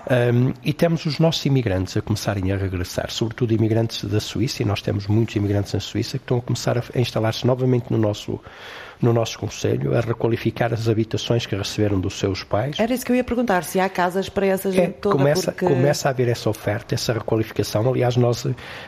[0.10, 4.66] Um, e temos os nossos imigrantes a começarem a regressar, sobretudo imigrantes da Suíça, e
[4.66, 8.40] nós temos muitos imigrantes na Suíça que estão a começar a instalar-se novamente no nosso
[9.02, 12.80] no nosso Conselho, a requalificar as habitações que receberam dos seus pais.
[12.80, 15.16] Era isso que eu ia perguntar, se há casas para essa gente é, toda.
[15.16, 15.66] Começa, porque...
[15.66, 17.88] começa a haver essa oferta, essa requalificação.
[17.90, 18.46] Aliás, nós,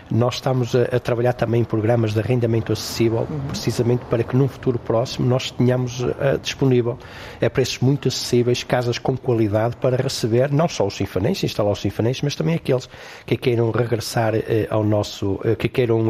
[0.10, 3.40] nós estamos a, a trabalhar também em programas de arrendamento acessível, uhum.
[3.48, 6.98] precisamente para que num futuro próximo nós tenhamos uh, disponível
[7.42, 11.82] a preços muito acessíveis casas com qualidade para receber não só os sinfanenses, instalar os
[11.82, 12.90] sinfanenses, mas também aqueles
[13.26, 16.02] que queiram regressar uh, ao nosso, uh, que queiram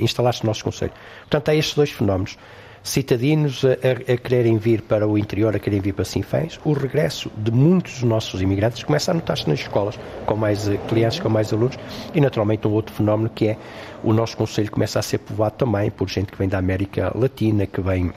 [0.00, 0.92] instalar-se no nosso Conselho.
[1.22, 2.36] Portanto, há estes dois fenómenos
[2.82, 7.30] citadinos a, a, quererem vir para o interior, a quererem vir para Sinfãs, o regresso
[7.36, 11.28] de muitos dos nossos imigrantes começa a notar-se nas escolas, com mais eh, clientes, com
[11.28, 11.78] mais alunos,
[12.14, 13.56] e naturalmente um outro fenómeno que é
[14.02, 17.66] o nosso Conselho começa a ser povoado também por gente que vem da América Latina,
[17.66, 18.12] que vem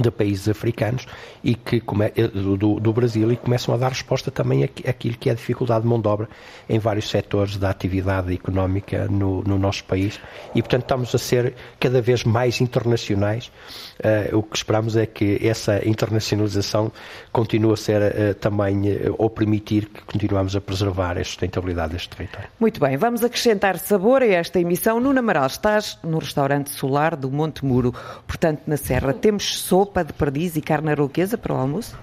[0.00, 1.06] de países africanos
[1.42, 1.82] e que
[2.16, 5.82] eh, do, do, Brasil e começam a dar resposta também àquilo que é a dificuldade
[5.82, 6.28] de mão de obra
[6.68, 10.20] em vários setores da atividade económica no, no nosso país
[10.54, 13.50] e portanto estamos a ser cada vez mais internacionais
[14.00, 16.92] uh, o que esperamos é que essa internacionalização
[17.32, 22.10] continue a ser uh, também uh, ou permitir que continuemos a preservar a sustentabilidade deste
[22.10, 22.48] território.
[22.60, 25.00] Muito bem, vamos acrescentar sabor a esta emissão.
[25.00, 27.94] Nuno Amaral, estás no restaurante Solar do Monte Muro,
[28.26, 31.98] portanto na Serra temos sopa de perdiz e carne aroquesa para o almoço?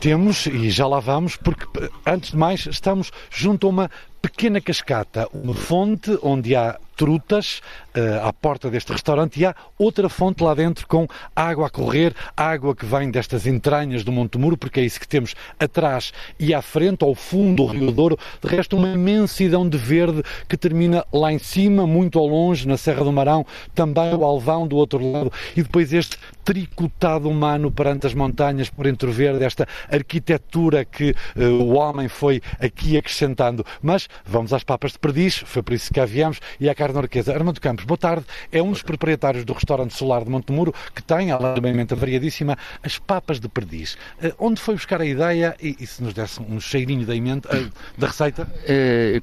[0.00, 1.66] Temos, e já lá vamos, porque
[2.06, 3.90] antes de mais estamos junto a uma
[4.22, 7.60] pequena cascata, uma fonte onde há trutas
[7.96, 12.14] uh, à porta deste restaurante e há outra fonte lá dentro com água a correr,
[12.36, 16.54] água que vem destas entranhas do Monte Muro, porque é isso que temos atrás e
[16.54, 18.18] à frente, ao fundo do Rio Douro.
[18.42, 22.76] De resto, uma imensidão de verde que termina lá em cima, muito ao longe, na
[22.76, 28.06] Serra do Marão, também o Alvão do outro lado, e depois este tricotado humano perante
[28.06, 33.66] as montanhas por entrever desta arquitetura que uh, o homem foi aqui acrescentando.
[33.82, 36.98] Mas vamos às papas de perdiz, foi por isso que cá viemos, e à carne
[36.98, 37.34] arquesa.
[37.34, 38.24] Armando Campos, boa tarde.
[38.52, 41.96] É um dos proprietários do restaurante Solar de Montemuro que tem, além de uma emenda
[41.96, 43.94] variadíssima, as papas de perdiz.
[44.22, 47.48] Uh, onde foi buscar a ideia e, e, se nos desse um cheirinho da, emenda,
[47.48, 48.46] uh, da receita?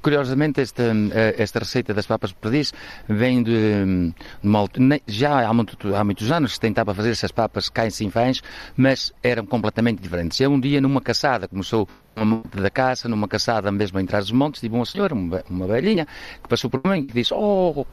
[0.02, 0.84] Curiosamente, esta,
[1.38, 2.74] esta receita das papas de perdiz
[3.08, 4.14] vem de, de
[4.44, 4.68] uma,
[5.08, 8.42] já há, muito, há muitos anos se tentava fazer essas papas cá em Sinfãs,
[8.76, 10.40] mas eram completamente diferentes.
[10.40, 14.26] Eu um dia numa caçada, começou uma monte da caça, numa caçada mesmo em trás
[14.26, 16.06] dos montes, tive uma senhora, uma, uma velhinha,
[16.42, 17.86] que passou por mim e disse, oh,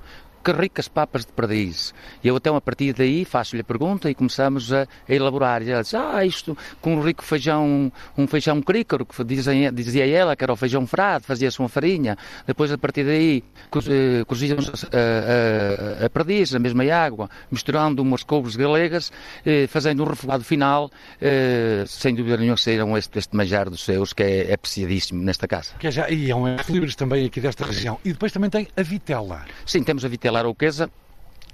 [0.42, 1.94] que ricas papas de perdiz.
[2.22, 5.62] E eu até a partir daí faço-lhe a pergunta e começamos a, a elaborar.
[5.62, 10.06] E ela diz, ah, isto com um rico feijão, um feijão crícaro, que dizem, dizia
[10.06, 12.16] ela que era o feijão frado, fazia-se uma farinha.
[12.46, 13.44] Depois, a partir daí,
[13.88, 19.12] eh, coziam-se a, a, a, perdiz, a mesma água, misturando umas couves galegas,
[19.44, 24.12] eh, fazendo um refogado final, eh, sem dúvida nenhuma serão este, este manjar dos seus,
[24.12, 25.74] que é, é apreciadíssimo nesta casa.
[25.78, 27.98] Que é já, e é um livres também aqui desta região.
[28.04, 29.44] E depois também tem a vitela.
[29.66, 30.88] Sim, temos a vitela Vila Arauquesa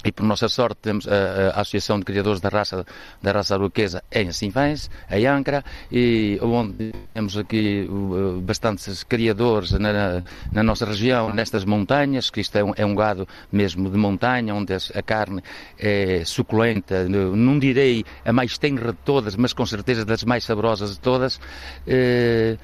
[0.05, 2.85] e por nossa sorte temos a, a, Associação de Criadores da Raça
[3.23, 10.23] da Raça Arauquesa em Sinfãs, em Ancra, e onde temos aqui uh, bastantes criadores na,
[10.53, 14.55] na, nossa região, nestas montanhas, que isto é um, é um gado mesmo de montanha,
[14.55, 15.43] onde a carne
[15.79, 20.93] é suculenta, não direi a mais tenra de todas, mas com certeza das mais saborosas
[20.93, 21.41] de todas.
[21.87, 22.59] Eh,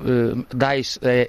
[0.00, 1.28] eh, dais, eh,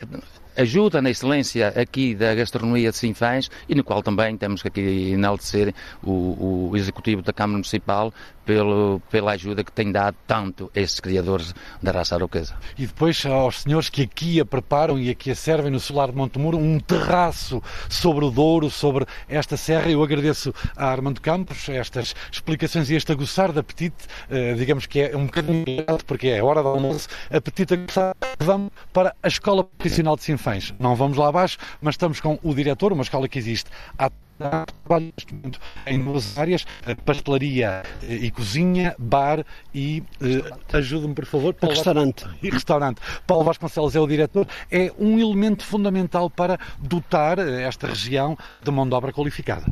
[0.57, 5.11] ajuda na excelência aqui da gastronomia de Sinfãs e no qual também temos que aqui
[5.11, 8.13] enaltecer o, o Executivo da Câmara Municipal
[8.45, 12.55] pelo, pela ajuda que tem dado tanto a estes criadores da raça arauquesa.
[12.77, 16.17] E depois aos senhores que aqui a preparam e aqui a servem no solar de
[16.17, 19.89] Montemuro um terraço sobre o Douro, sobre esta serra.
[19.89, 25.01] Eu agradeço a Armando Campos estas explicações e este aguçar de apetite, uh, digamos que
[25.01, 25.65] é um bocadinho
[26.05, 28.15] porque é hora do almoço, apetite aguçar.
[28.39, 30.73] Vamos para a Escola Profissional de Sinfãs.
[30.79, 35.13] Não vamos lá abaixo, mas estamos com o diretor, uma escola que existe há trabalho
[35.15, 36.65] neste momento em duas áreas,
[37.05, 43.01] pastelaria e cozinha, bar e uh, ajuda-me por favor Paulo restaurante e restaurante.
[43.25, 48.87] Paulo Vasconcelos é o diretor, é um elemento fundamental para dotar esta região de mão
[48.87, 49.65] de obra qualificada.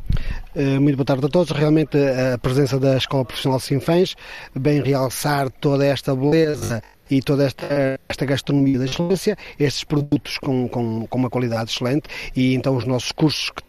[0.56, 1.52] Eh, muito boa tarde a todos.
[1.52, 4.16] Realmente a presença da Escola Profissional Sinfãs
[4.56, 10.68] vem realçar toda esta beleza e toda esta, esta gastronomia da excelência, estes produtos com,
[10.68, 13.62] com, com uma qualidade excelente e então os nossos cursos que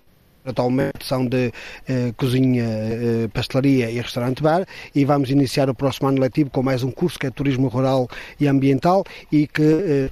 [0.45, 1.53] atualmente são de
[1.89, 6.83] eh, cozinha, eh, pastelaria e restaurante-bar e vamos iniciar o próximo ano letivo com mais
[6.83, 10.11] um curso que é Turismo Rural e Ambiental e que eh,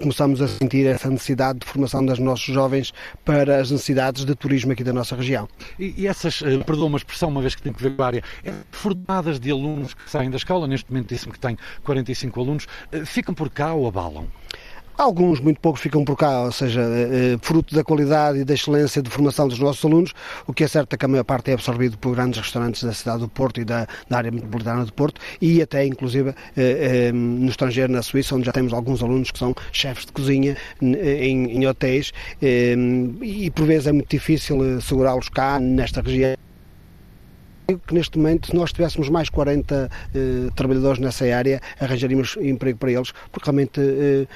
[0.00, 2.92] começamos a sentir essa necessidade de formação dos nossos jovens
[3.24, 5.46] para as necessidades de turismo aqui da nossa região.
[5.78, 8.06] E, e essas, uh, perdão uma expressão, uma vez que tem que ver com a
[8.06, 12.40] área, é, formadas de alunos que saem da escola, neste momento disse-me que tem 45
[12.40, 12.64] alunos,
[12.94, 14.26] uh, ficam por cá ou abalam?
[15.00, 19.00] Alguns, muito poucos, ficam por cá, ou seja, eh, fruto da qualidade e da excelência
[19.00, 20.12] de formação dos nossos alunos.
[20.46, 22.92] O que é certo é que a maior parte é absorvido por grandes restaurantes da
[22.92, 26.34] cidade do Porto e da, da área metropolitana do Porto e até, inclusive,
[27.14, 31.50] no estrangeiro, na Suíça, onde já temos alguns alunos que são chefes de cozinha em,
[31.50, 36.36] em hotéis e por vezes é muito difícil segurá-los cá nesta região
[37.78, 42.92] que neste momento, se nós tivéssemos mais 40 eh, trabalhadores nessa área, arranjaríamos emprego para
[42.92, 44.26] eles, porque realmente eh,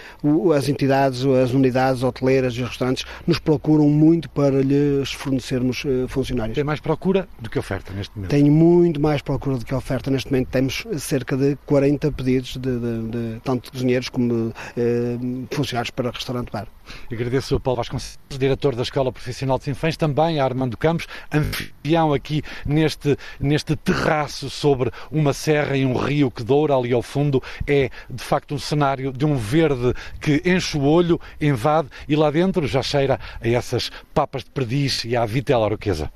[0.56, 6.06] as entidades, as unidades hoteleiras e os restaurantes nos procuram muito para lhes fornecermos eh,
[6.08, 6.54] funcionários.
[6.54, 8.30] Tem mais procura do que oferta neste momento?
[8.30, 10.48] Tem muito mais procura do que oferta neste momento.
[10.48, 15.16] Temos cerca de 40 pedidos de, de, de tanto de cozinheiros como eh,
[15.50, 16.68] funcionários para restaurante bar.
[17.10, 22.12] Agradeço ao Paulo Vasconcelos, diretor da Escola Profissional de Sinfãs, também a Armando Campos, anfitrião
[22.12, 27.42] aqui neste neste terraço sobre uma serra e um rio que doura ali ao fundo,
[27.66, 32.30] é de facto um cenário de um verde que enche o olho, invade e lá
[32.30, 36.10] dentro já cheira a essas papas de perdiz e à vitela aroquesa.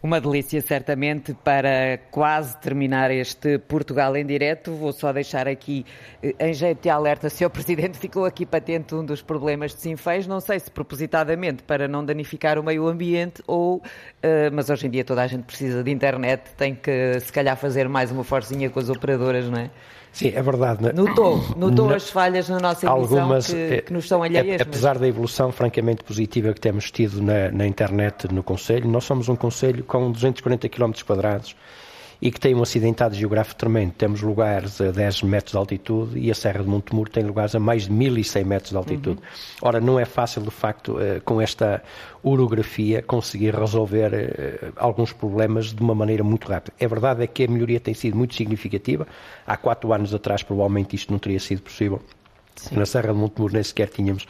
[0.00, 4.72] Uma delícia, certamente, para quase terminar este Portugal em direto.
[4.72, 5.84] Vou só deixar aqui,
[6.22, 7.50] eh, em jeito de alerta, Sr.
[7.50, 10.24] Presidente, ficou aqui patente um dos problemas de Sinfãs.
[10.24, 13.78] Não sei se propositadamente para não danificar o meio ambiente ou.
[13.78, 13.82] Uh,
[14.52, 17.88] mas hoje em dia toda a gente precisa de internet, tem que, se calhar, fazer
[17.88, 19.70] mais uma forcinha com as operadoras, não é?
[20.18, 20.82] Sim, é verdade.
[20.82, 20.92] Né?
[20.92, 24.60] Notou, notou as falhas na nossa emissão Algumas, que, eh, que nos estão alheias.
[24.60, 25.02] Apesar mas...
[25.02, 29.36] da evolução francamente positiva que temos tido na, na internet no Conselho, nós somos um
[29.36, 31.54] Conselho com 240 km quadrados
[32.20, 33.92] e que tem um acidentado geográfico tremendo.
[33.92, 37.60] Temos lugares a 10 metros de altitude e a Serra de Montemuro tem lugares a
[37.60, 39.18] mais de 1100 metros de altitude.
[39.18, 39.58] Uhum.
[39.62, 41.82] Ora, não é fácil, de facto, eh, com esta
[42.22, 46.74] orografia, conseguir resolver eh, alguns problemas de uma maneira muito rápida.
[46.78, 49.06] É verdade é que a melhoria tem sido muito significativa.
[49.46, 52.02] Há quatro anos atrás, provavelmente, isto não teria sido possível.
[52.58, 52.76] Sim.
[52.76, 54.28] Na Serra de Montemuro nem sequer tínhamos uh,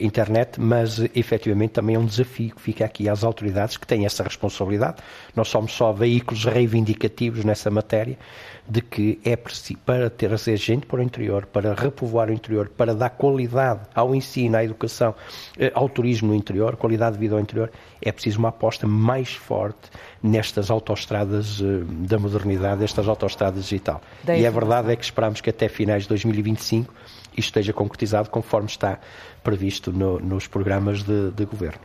[0.00, 4.22] internet, mas efetivamente também é um desafio que fica aqui às autoridades que têm essa
[4.22, 4.96] responsabilidade.
[5.36, 8.18] Nós somos só veículos reivindicativos nessa matéria
[8.66, 12.94] de que é preciso, para trazer gente para o interior, para repovoar o interior, para
[12.94, 17.40] dar qualidade ao ensino, à educação, uh, ao turismo no interior, qualidade de vida ao
[17.40, 19.90] interior, é preciso uma aposta mais forte
[20.22, 24.00] nestas autoestradas uh, da modernidade, estas autoestradas digital.
[24.26, 28.68] e a verdade é que esperamos que até finais de 2025 isto esteja concretizado conforme
[28.68, 28.98] está
[29.42, 31.80] previsto no, nos programas de, de governo.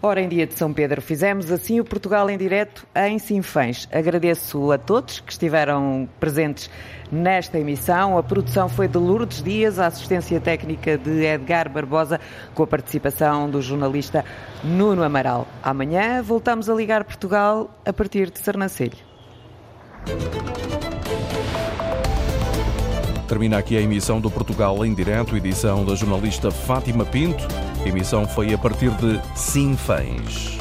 [0.00, 3.88] Ora, em dia de São Pedro, fizemos assim o Portugal em direto em Sinfãs.
[3.90, 6.70] Agradeço a todos que estiveram presentes
[7.10, 8.16] nesta emissão.
[8.16, 12.20] A produção foi de Lourdes Dias, a assistência técnica de Edgar Barbosa,
[12.54, 14.24] com a participação do jornalista
[14.62, 15.48] Nuno Amaral.
[15.64, 18.98] Amanhã voltamos a ligar Portugal a partir de Sernancelho.
[23.28, 27.46] Termina aqui a emissão do Portugal em Direto, edição da jornalista Fátima Pinto.
[27.84, 30.57] A emissão foi a partir de Sinfãs.